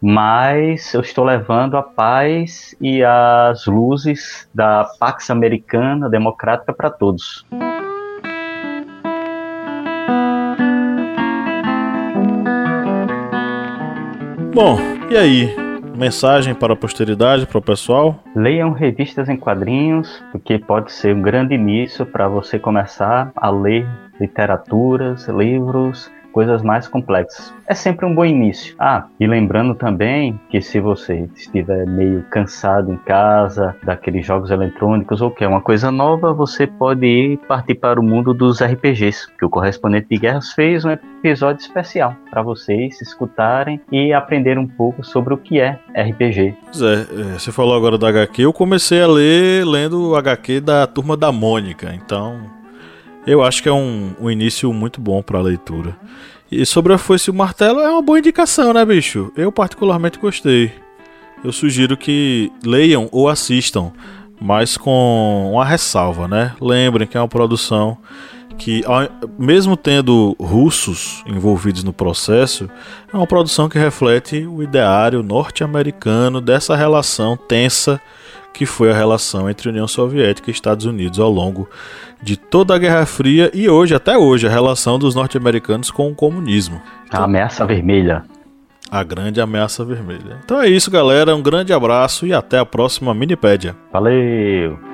mas 0.00 0.92
eu 0.94 1.00
estou 1.00 1.24
levando 1.24 1.76
a 1.76 1.82
paz 1.82 2.74
e 2.80 3.02
as 3.04 3.66
luzes 3.66 4.48
da 4.52 4.84
Pax 4.98 5.30
Americana 5.30 6.10
democrática 6.10 6.72
para 6.72 6.90
todos. 6.90 7.46
Bom, 14.54 14.76
e 15.08 15.16
aí? 15.16 15.61
Mensagem 15.96 16.54
para 16.54 16.72
a 16.72 16.76
posteridade, 16.76 17.46
para 17.46 17.58
o 17.58 17.62
pessoal? 17.62 18.22
Leiam 18.34 18.72
revistas 18.72 19.28
em 19.28 19.36
quadrinhos, 19.36 20.22
porque 20.32 20.58
pode 20.58 20.92
ser 20.92 21.14
um 21.14 21.22
grande 21.22 21.54
início 21.54 22.06
para 22.06 22.28
você 22.28 22.58
começar 22.58 23.30
a 23.36 23.50
ler 23.50 23.86
literaturas, 24.20 25.28
livros 25.28 26.10
coisas 26.32 26.62
mais 26.62 26.88
complexas. 26.88 27.54
É 27.68 27.74
sempre 27.74 28.06
um 28.06 28.14
bom 28.14 28.24
início. 28.24 28.74
Ah, 28.78 29.06
e 29.20 29.26
lembrando 29.26 29.74
também 29.74 30.38
que 30.50 30.60
se 30.60 30.80
você 30.80 31.28
estiver 31.36 31.86
meio 31.86 32.24
cansado 32.30 32.92
em 32.92 32.96
casa 32.96 33.76
daqueles 33.84 34.26
jogos 34.26 34.50
eletrônicos 34.50 35.20
ou 35.20 35.30
quer 35.30 35.46
uma 35.46 35.60
coisa 35.60 35.90
nova, 35.90 36.32
você 36.32 36.66
pode 36.66 37.06
ir 37.06 37.36
partir 37.46 37.74
para 37.74 38.00
o 38.00 38.02
mundo 38.02 38.34
dos 38.34 38.62
RPGs, 38.62 39.28
que 39.38 39.44
o 39.44 39.50
correspondente 39.50 40.08
de 40.10 40.18
guerras 40.18 40.52
fez 40.52 40.84
um 40.84 40.90
episódio 40.90 41.60
especial 41.60 42.16
para 42.30 42.42
vocês 42.42 43.00
escutarem 43.00 43.80
e 43.90 44.12
aprender 44.12 44.58
um 44.58 44.66
pouco 44.66 45.04
sobre 45.04 45.34
o 45.34 45.38
que 45.38 45.60
é 45.60 45.78
RPG. 45.94 46.56
Pois 46.64 46.82
é, 46.82 46.94
é, 46.94 47.38
você 47.38 47.52
falou 47.52 47.76
agora 47.76 47.98
da 47.98 48.08
HQ, 48.08 48.42
eu 48.42 48.52
comecei 48.52 49.02
a 49.02 49.06
ler 49.06 49.64
lendo 49.66 50.10
o 50.10 50.16
HQ 50.16 50.60
da 50.60 50.86
Turma 50.86 51.16
da 51.16 51.30
Mônica, 51.30 51.92
então 51.94 52.61
eu 53.26 53.42
acho 53.42 53.62
que 53.62 53.68
é 53.68 53.72
um, 53.72 54.12
um 54.20 54.30
início 54.30 54.72
muito 54.72 55.00
bom 55.00 55.22
para 55.22 55.38
a 55.38 55.42
leitura. 55.42 55.96
E 56.50 56.66
sobre 56.66 56.92
a 56.92 56.98
foice 56.98 57.30
e 57.30 57.32
o 57.32 57.34
martelo 57.34 57.80
é 57.80 57.90
uma 57.90 58.02
boa 58.02 58.18
indicação, 58.18 58.72
né, 58.72 58.84
bicho? 58.84 59.32
Eu 59.36 59.50
particularmente 59.50 60.18
gostei. 60.18 60.72
Eu 61.42 61.52
sugiro 61.52 61.96
que 61.96 62.52
leiam 62.64 63.08
ou 63.10 63.28
assistam, 63.28 63.90
mas 64.40 64.76
com 64.76 65.50
uma 65.52 65.64
ressalva, 65.64 66.28
né? 66.28 66.54
Lembrem 66.60 67.06
que 67.06 67.16
é 67.16 67.20
uma 67.20 67.28
produção 67.28 67.96
que, 68.58 68.82
mesmo 69.38 69.76
tendo 69.76 70.36
russos 70.38 71.24
envolvidos 71.26 71.82
no 71.82 71.92
processo, 71.92 72.68
é 73.12 73.16
uma 73.16 73.26
produção 73.26 73.68
que 73.68 73.78
reflete 73.78 74.46
o 74.46 74.62
ideário 74.62 75.22
norte-americano 75.22 76.40
dessa 76.40 76.76
relação 76.76 77.36
tensa 77.36 78.00
que 78.52 78.66
foi 78.66 78.90
a 78.90 78.94
relação 78.94 79.48
entre 79.48 79.68
União 79.68 79.88
Soviética 79.88 80.50
e 80.50 80.52
Estados 80.52 80.86
Unidos 80.86 81.18
ao 81.18 81.30
longo 81.30 81.68
de 82.22 82.36
toda 82.36 82.74
a 82.74 82.78
Guerra 82.78 83.06
Fria 83.06 83.50
e 83.52 83.68
hoje, 83.68 83.94
até 83.94 84.16
hoje, 84.16 84.46
a 84.46 84.50
relação 84.50 84.98
dos 84.98 85.14
norte-americanos 85.14 85.90
com 85.90 86.08
o 86.10 86.14
comunismo. 86.14 86.80
Então, 87.06 87.20
a 87.20 87.24
ameaça 87.24 87.66
vermelha. 87.66 88.24
A 88.90 89.02
grande 89.02 89.40
ameaça 89.40 89.84
vermelha. 89.84 90.38
Então 90.44 90.60
é 90.60 90.68
isso, 90.68 90.90
galera. 90.90 91.34
Um 91.34 91.42
grande 91.42 91.72
abraço 91.72 92.26
e 92.26 92.34
até 92.34 92.58
a 92.58 92.66
próxima 92.66 93.14
Minipédia. 93.14 93.74
Valeu! 93.90 94.91